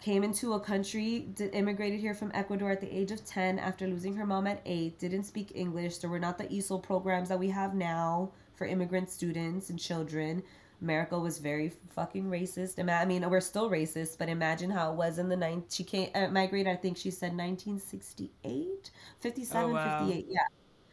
[0.00, 3.86] came into a country did, immigrated here from ecuador at the age of 10 after
[3.86, 7.38] losing her mom at 8 didn't speak english there were not the esol programs that
[7.38, 10.42] we have now for immigrant students and children
[10.82, 12.78] America was very fucking racist.
[12.78, 15.64] I mean, we're still racist, but imagine how it was in the nine.
[15.70, 16.72] She came uh, migrated.
[16.72, 19.98] I think she said 1968, 57, oh, wow.
[20.00, 20.26] 58.
[20.28, 20.40] Yeah.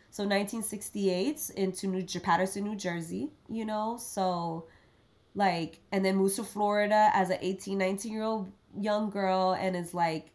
[0.10, 3.30] So 1968 into New Paterson, New Jersey.
[3.50, 4.68] You know, so
[5.36, 9.76] like, and then moves to Florida as an 18, 19 year old young girl, and
[9.76, 10.28] is like,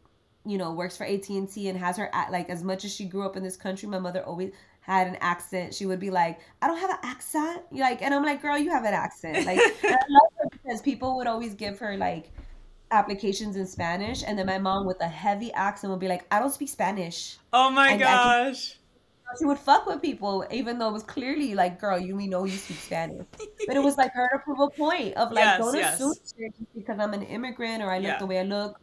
[0.45, 3.05] you know, works for AT and T and has her like as much as she
[3.05, 3.89] grew up in this country.
[3.89, 4.53] My mother always
[4.93, 8.25] had an accent, she would be like, "I don't have an accent," like, and I'm
[8.25, 11.79] like, "Girl, you have an accent." Like, I love her because people would always give
[11.79, 12.33] her like
[12.91, 16.39] applications in Spanish, and then my mom with a heavy accent would be like, "I
[16.39, 18.79] don't speak Spanish." Oh my and gosh.
[19.39, 22.45] she would fuck with people, even though it was clearly like, "Girl, you we know
[22.45, 23.27] you speak Spanish,"
[23.67, 26.01] but it was like her to prove a point of like, yes, "Don't yes.
[26.01, 26.15] assume
[26.75, 28.19] because I'm an immigrant or I look yeah.
[28.19, 28.81] the way I look."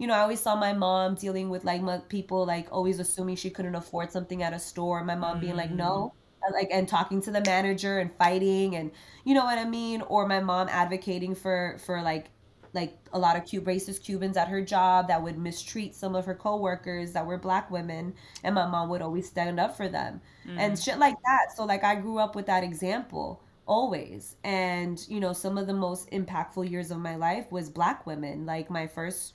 [0.00, 3.50] You know, I always saw my mom dealing with like people like always assuming she
[3.50, 5.04] couldn't afford something at a store.
[5.04, 5.40] My mom mm-hmm.
[5.40, 6.52] being like, no, mm.
[6.54, 8.92] like and talking to the manager and fighting and
[9.24, 12.30] you know what I mean, or my mom advocating for for like
[12.72, 16.24] like a lot of cute racist Cubans at her job that would mistreat some of
[16.24, 20.22] her coworkers that were black women, and my mom would always stand up for them
[20.48, 20.56] mm.
[20.58, 21.54] and shit like that.
[21.54, 25.74] So like I grew up with that example always, and you know some of the
[25.74, 28.46] most impactful years of my life was black women.
[28.46, 29.34] Like my first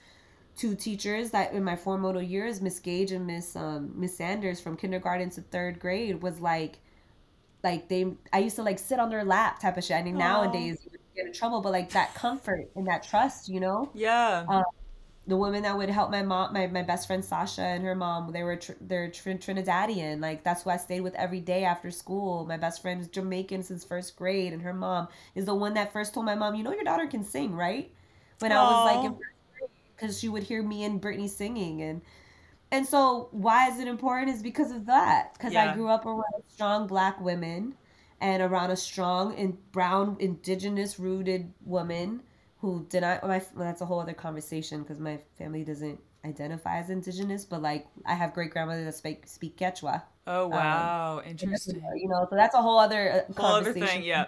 [0.56, 4.76] two teachers that in my formative years, Miss Gage and Miss um, Miss Sanders from
[4.76, 6.78] kindergarten to third grade was like
[7.62, 9.96] like they I used to like sit on their lap type of shit.
[9.96, 10.18] I mean Aww.
[10.18, 13.90] nowadays you get in trouble, but like that comfort and that trust, you know?
[13.94, 14.44] Yeah.
[14.48, 14.64] Um,
[15.26, 18.30] the women that would help my mom, my, my best friend Sasha and her mom,
[18.30, 20.20] they were tr- they're tr- Trinidadian.
[20.20, 22.46] Like that's who I stayed with every day after school.
[22.46, 25.92] My best friend is Jamaican since first grade, and her mom is the one that
[25.92, 27.90] first told my mom, "You know, your daughter can sing, right?"
[28.38, 28.54] When Aww.
[28.54, 29.18] I was like in
[29.96, 32.02] because she would hear me and Brittany singing and
[32.72, 35.70] and so why is it important is because of that because yeah.
[35.70, 37.74] I grew up around strong black women
[38.20, 42.22] and around a strong and brown indigenous rooted woman
[42.60, 46.78] who did not my well, that's a whole other conversation because my family doesn't identify
[46.78, 50.02] as indigenous but like I have great grandmother that speak speak Quechua.
[50.28, 51.80] Oh um, wow, um, interesting.
[51.94, 54.02] You know, so that's a whole other uh, whole other thing.
[54.02, 54.26] Yeah,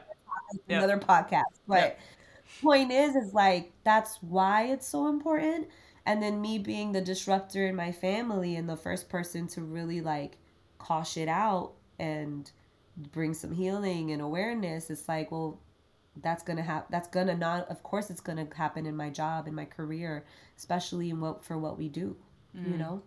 [0.69, 1.07] another yep.
[1.07, 1.81] podcast, but.
[1.81, 2.01] Yep
[2.63, 5.69] point is is like that's why it's so important
[6.07, 10.01] and then me being the disruptor in my family and the first person to really
[10.01, 10.39] like
[10.79, 12.51] call shit out and
[13.13, 15.61] bring some healing and awareness it's like well
[16.23, 19.55] that's gonna happen that's gonna not of course it's gonna happen in my job in
[19.55, 20.25] my career
[20.57, 22.17] especially in what for what we do
[22.57, 22.71] mm.
[22.71, 23.03] you know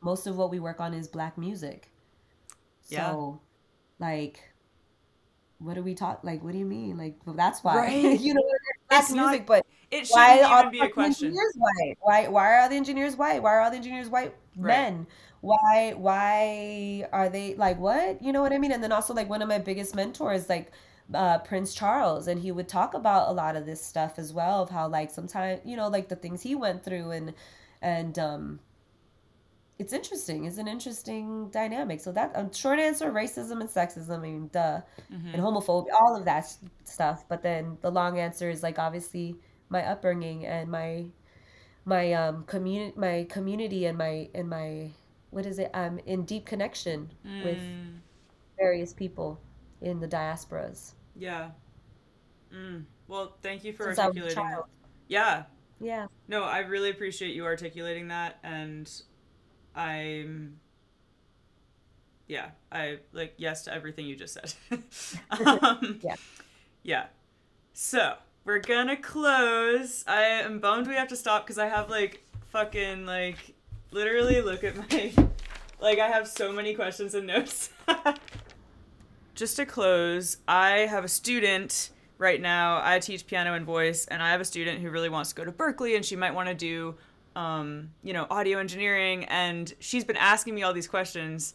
[0.00, 1.90] most of what we work on is black music
[2.88, 3.10] yeah.
[3.10, 3.40] so
[3.98, 4.40] like
[5.58, 8.20] what do we talk like what do you mean like well, that's why right.
[8.20, 8.42] you know
[8.90, 11.28] it's music, not, but it shouldn't why even be a question.
[11.28, 11.96] Engineers white?
[12.00, 13.42] Why why are all the engineers white?
[13.42, 14.68] Why are all the engineers white right.
[14.68, 15.06] men?
[15.40, 18.22] Why why are they like what?
[18.22, 18.72] You know what I mean?
[18.72, 20.72] And then also like one of my biggest mentors, like
[21.14, 24.62] uh, Prince Charles, and he would talk about a lot of this stuff as well
[24.62, 27.34] of how like sometimes you know like the things he went through and
[27.82, 28.60] and um
[29.80, 30.44] it's interesting.
[30.44, 32.00] It's an interesting dynamic.
[32.00, 34.10] So that um, short answer: racism and sexism.
[34.10, 35.28] I mean, duh, mm-hmm.
[35.28, 36.54] and homophobia, all of that
[36.84, 37.24] stuff.
[37.28, 39.36] But then the long answer is like obviously
[39.70, 41.06] my upbringing and my
[41.86, 44.90] my um community, my community, and my and my
[45.30, 45.70] what is it?
[45.72, 47.42] I'm in deep connection mm.
[47.42, 47.62] with
[48.58, 49.40] various people
[49.80, 50.92] in the diasporas.
[51.16, 51.52] Yeah.
[52.54, 52.84] Mm.
[53.08, 54.64] Well, thank you for Since articulating that.
[55.08, 55.44] Yeah.
[55.80, 56.06] Yeah.
[56.28, 58.90] No, I really appreciate you articulating that and
[59.74, 60.60] I'm
[62.30, 64.54] yeah, I like yes to everything you just said.
[65.30, 66.14] um, yeah.
[66.84, 67.06] Yeah.
[67.72, 68.14] So,
[68.44, 70.04] we're gonna close.
[70.06, 73.54] I am bummed we have to stop because I have like fucking like
[73.90, 75.12] literally look at my
[75.80, 77.70] like I have so many questions and notes.
[79.34, 82.80] just to close, I have a student right now.
[82.80, 85.44] I teach piano and voice, and I have a student who really wants to go
[85.44, 86.94] to Berklee, and she might want to do
[87.36, 91.54] um, you know, audio engineering, and she's been asking me all these questions.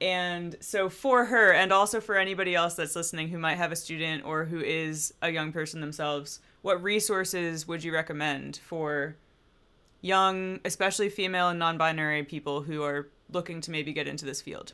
[0.00, 3.76] And so, for her, and also for anybody else that's listening who might have a
[3.76, 9.16] student or who is a young person themselves, what resources would you recommend for
[10.00, 14.40] young, especially female and non binary people who are looking to maybe get into this
[14.40, 14.72] field?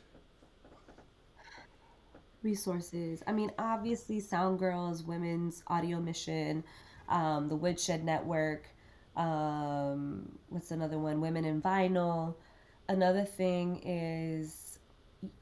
[2.43, 3.21] Resources.
[3.27, 6.63] I mean, obviously, Sound Girls, Women's Audio Mission,
[7.09, 8.69] um, the Woodshed Network.
[9.17, 11.19] Um, what's another one?
[11.19, 12.35] Women in Vinyl.
[12.87, 14.79] Another thing is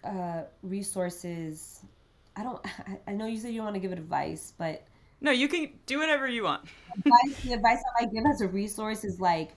[0.03, 1.81] uh, resources.
[2.35, 2.65] I don't.
[3.07, 4.87] I know you said you don't want to give advice, but
[5.21, 6.63] no, you can do whatever you want.
[6.97, 9.51] advice, the advice I might give as a resource is like,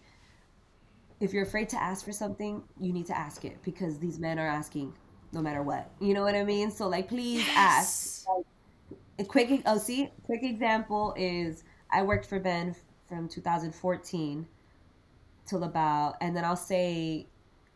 [1.21, 4.39] if you're afraid to ask for something, you need to ask it because these men
[4.39, 4.95] are asking
[5.33, 5.91] no matter what.
[6.01, 6.71] You know what I mean?
[6.71, 7.55] So like, please yes.
[7.57, 8.29] ask.
[8.29, 8.47] Like,
[9.21, 9.63] a quick.
[9.67, 12.75] Oh, see, quick example is I worked for Ben
[13.09, 14.47] from 2014
[15.47, 17.27] till about, and then I'll say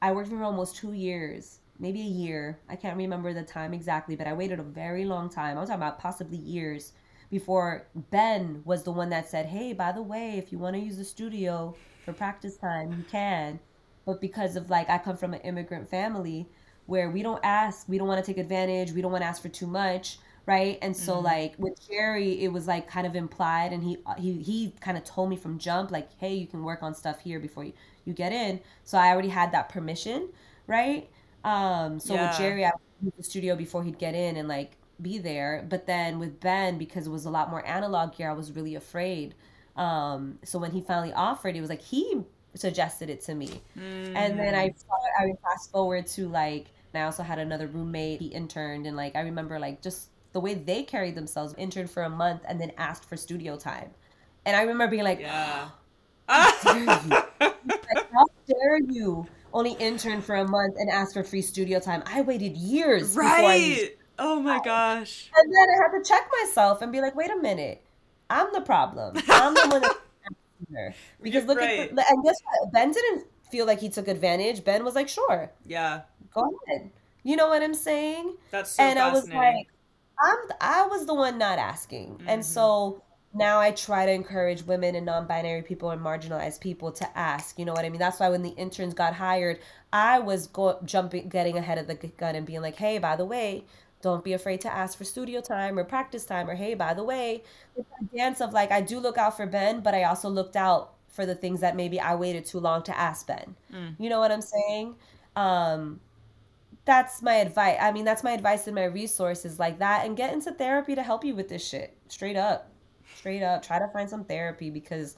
[0.01, 2.59] I worked for almost two years, maybe a year.
[2.69, 5.57] I can't remember the time exactly, but I waited a very long time.
[5.57, 6.93] I was talking about possibly years
[7.31, 10.83] before Ben was the one that said, "Hey, by the way, if you want to
[10.83, 11.75] use the studio
[12.05, 13.59] for practice time, you can."
[14.05, 16.49] But because of like I come from an immigrant family
[16.87, 19.41] where we don't ask, we don't want to take advantage, we don't want to ask
[19.41, 20.79] for too much, right?
[20.83, 21.25] And so mm-hmm.
[21.25, 25.05] like with Jerry, it was like kind of implied, and he he he kind of
[25.05, 27.73] told me from jump like, "Hey, you can work on stuff here before you
[28.05, 30.29] you get in." So I already had that permission,
[30.67, 31.09] right?
[31.45, 32.29] Um, so yeah.
[32.29, 35.67] with Jerry, I to the studio before he'd get in, and like be there.
[35.69, 38.75] But then with Ben, because it was a lot more analog gear, I was really
[38.75, 39.35] afraid.
[39.77, 42.23] Um, so when he finally offered, it was like he
[42.55, 43.63] suggested it to me.
[43.79, 44.15] Mm.
[44.15, 44.75] And then I mm.
[45.21, 48.21] I would fast forward to like, I also had another roommate.
[48.21, 51.55] He interned, and like I remember like just the way they carried themselves.
[51.59, 53.91] Interned for a month and then asked for studio time,
[54.45, 55.69] and I remember being like, yeah.
[56.29, 56.87] How dare you?
[57.41, 59.27] like, how dare you?
[59.53, 62.03] Only intern for a month and ask for free studio time.
[62.07, 63.15] I waited years.
[63.17, 63.91] Right.
[64.19, 65.31] Oh my gosh.
[65.37, 67.83] And then I had to check myself and be like, wait a minute.
[68.31, 69.17] I'm the problem.
[69.29, 71.81] I'm the one because look right.
[71.81, 72.73] at the, and guess what?
[72.73, 74.65] Ben didn't feel like he took advantage.
[74.65, 75.51] Ben was like, sure.
[75.67, 76.03] Yeah.
[76.33, 76.91] Go ahead.
[77.25, 78.37] You know what I'm saying?
[78.51, 79.69] That's so And I was like,
[80.23, 82.15] I'm I was the one not asking.
[82.15, 82.29] Mm-hmm.
[82.29, 83.03] And so
[83.35, 87.59] now I try to encourage women and non-binary people and marginalized people to ask.
[87.59, 87.99] You know what I mean?
[87.99, 89.59] That's why when the interns got hired,
[89.93, 93.25] I was go- jumping, getting ahead of the gun and being like, "Hey, by the
[93.25, 93.65] way,
[94.03, 97.05] don't be afraid to ask for studio time or practice time or hey by the
[97.05, 97.43] way
[97.77, 100.57] it's a dance of like i do look out for ben but i also looked
[100.57, 103.95] out for the things that maybe i waited too long to ask ben mm.
[103.99, 104.95] you know what i'm saying
[105.37, 106.01] um
[106.85, 110.33] that's my advice i mean that's my advice and my resources like that and get
[110.33, 112.71] into therapy to help you with this shit straight up
[113.17, 115.17] straight up try to find some therapy because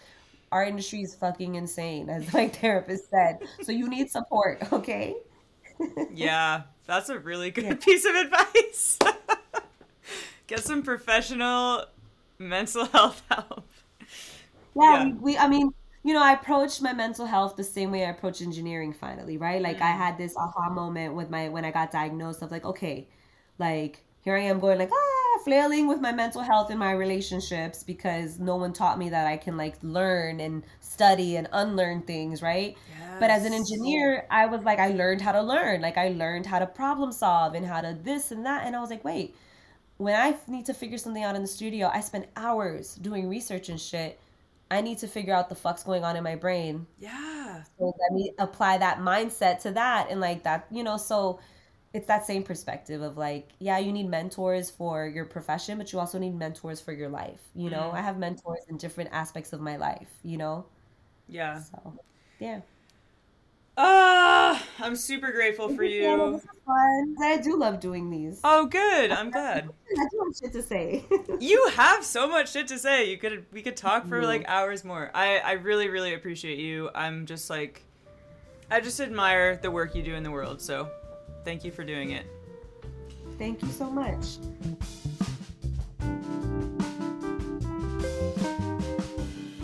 [0.52, 5.14] our industry is fucking insane as my therapist said so you need support okay
[6.12, 7.74] yeah that's a really good yeah.
[7.74, 8.98] piece of advice.
[10.46, 11.86] Get some professional
[12.38, 13.66] mental health help.
[14.76, 15.04] Yeah, yeah.
[15.04, 15.72] We, we, I mean,
[16.04, 19.60] you know, I approached my mental health the same way I approach engineering finally, right?
[19.60, 19.82] Like mm.
[19.82, 23.08] I had this aha moment with my when I got diagnosed of like, okay,
[23.58, 27.82] like here I am going like ah flailing with my mental health and my relationships
[27.82, 32.42] because no one taught me that I can like learn and study and unlearn things,
[32.42, 32.76] right?
[32.98, 33.16] Yes.
[33.18, 35.80] But as an engineer, I was like I learned how to learn.
[35.80, 38.80] Like I learned how to problem solve and how to this and that and I
[38.80, 39.34] was like, wait,
[39.96, 43.70] when I need to figure something out in the studio, I spend hours doing research
[43.70, 44.20] and shit.
[44.70, 46.86] I need to figure out the fuck's going on in my brain.
[46.98, 47.62] Yeah.
[47.78, 51.40] So let me apply that mindset to that and like that, you know, so
[51.92, 56.00] it's that same perspective of like, yeah, you need mentors for your profession, but you
[56.00, 57.40] also need mentors for your life.
[57.54, 57.94] You know, mm.
[57.94, 60.66] I have mentors in different aspects of my life, you know?
[61.28, 61.60] Yeah.
[61.60, 61.94] So,
[62.40, 62.60] yeah.
[63.76, 66.32] Ah, uh, I'm super grateful for you.
[66.32, 67.16] This is fun.
[67.20, 68.40] I do love doing these.
[68.44, 69.10] Oh, good.
[69.10, 69.68] I'm glad.
[69.98, 71.04] I do have shit to say.
[71.40, 73.10] you have so much shit to say.
[73.10, 75.10] You could we could talk for like hours more.
[75.14, 76.90] I I really really appreciate you.
[76.94, 77.82] I'm just like
[78.70, 80.60] I just admire the work you do in the world.
[80.60, 80.88] So
[81.44, 82.26] Thank you for doing it.
[83.38, 84.38] Thank you so much.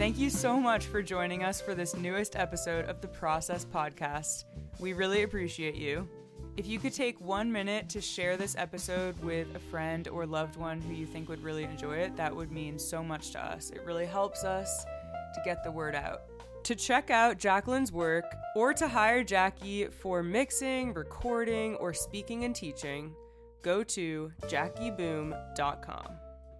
[0.00, 4.44] Thank you so much for joining us for this newest episode of the Process Podcast.
[4.78, 6.08] We really appreciate you.
[6.56, 10.56] If you could take one minute to share this episode with a friend or loved
[10.56, 13.68] one who you think would really enjoy it, that would mean so much to us.
[13.72, 14.86] It really helps us
[15.34, 16.22] to get the word out.
[16.64, 18.24] To check out Jaclyn's work
[18.56, 23.14] or to hire Jackie for mixing, recording, or speaking and teaching,
[23.60, 26.06] go to jackieboom.com.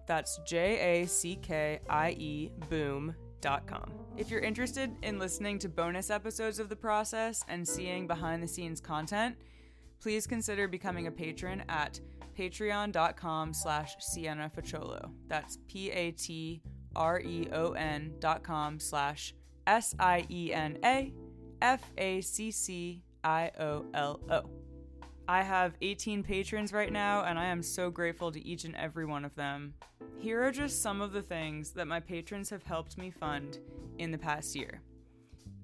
[0.05, 3.15] That's J A C K I E boom,
[4.17, 8.47] If you're interested in listening to bonus episodes of the process and seeing behind the
[8.47, 9.35] scenes content,
[9.99, 11.99] please consider becoming a patron at
[12.37, 15.11] patreon.com slash Siena Facciolo.
[15.27, 16.61] That's P-A-T-R-E-O-N
[18.19, 19.33] dot com slash
[19.67, 21.13] S-I-E-N-A
[21.61, 23.01] F-A-C-C-I-O-L-O.
[25.31, 29.05] I have 18 patrons right now, and I am so grateful to each and every
[29.05, 29.73] one of them.
[30.19, 33.59] Here are just some of the things that my patrons have helped me fund
[33.97, 34.81] in the past year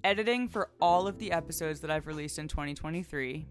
[0.05, 3.45] editing for all of the episodes that I've released in 2023,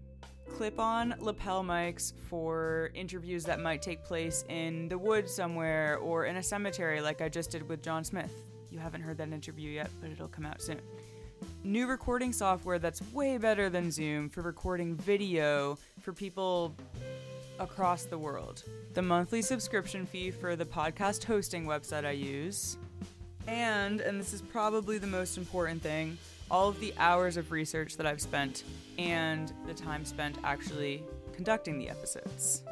[0.49, 6.25] clip on lapel mics for interviews that might take place in the woods somewhere or
[6.25, 8.33] in a cemetery, like I just did with John Smith.
[8.71, 10.81] You haven't heard that interview yet, but it'll come out soon.
[11.63, 16.75] New recording software that's way better than Zoom for recording video for people
[17.59, 18.63] across the world.
[18.93, 22.77] The monthly subscription fee for the podcast hosting website I use.
[23.47, 26.17] And, and this is probably the most important thing,
[26.51, 28.63] all of the hours of research that I've spent
[28.97, 31.03] and the time spent actually
[31.33, 32.63] conducting the episodes.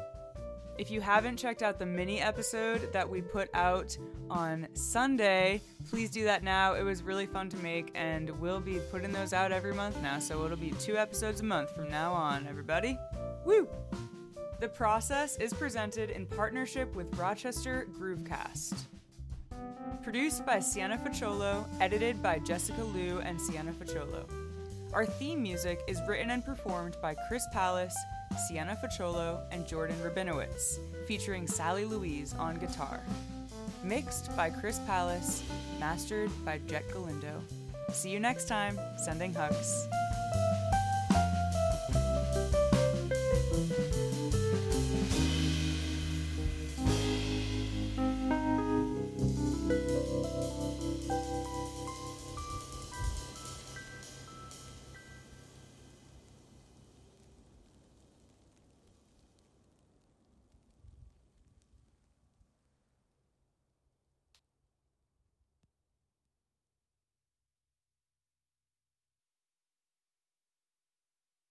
[0.78, 3.96] If you haven't checked out the mini episode that we put out
[4.28, 6.74] on Sunday, please do that now.
[6.74, 10.18] It was really fun to make, and we'll be putting those out every month now.
[10.18, 12.98] So it'll be two episodes a month from now on, everybody.
[13.46, 13.66] Woo!
[14.60, 18.74] The process is presented in partnership with Rochester Groovecast.
[20.02, 24.28] Produced by Siena Facciolo, edited by Jessica Luo and Siena Facciolo.
[24.92, 27.96] Our theme music is written and performed by Chris Palace
[28.36, 33.00] Siena Facciolo, and Jordan Rabinowitz, featuring Sally Louise on guitar.
[33.82, 35.42] Mixed by Chris Palace,
[35.78, 37.42] mastered by Jett Galindo.
[37.92, 38.78] See you next time.
[38.96, 39.88] Sending hugs.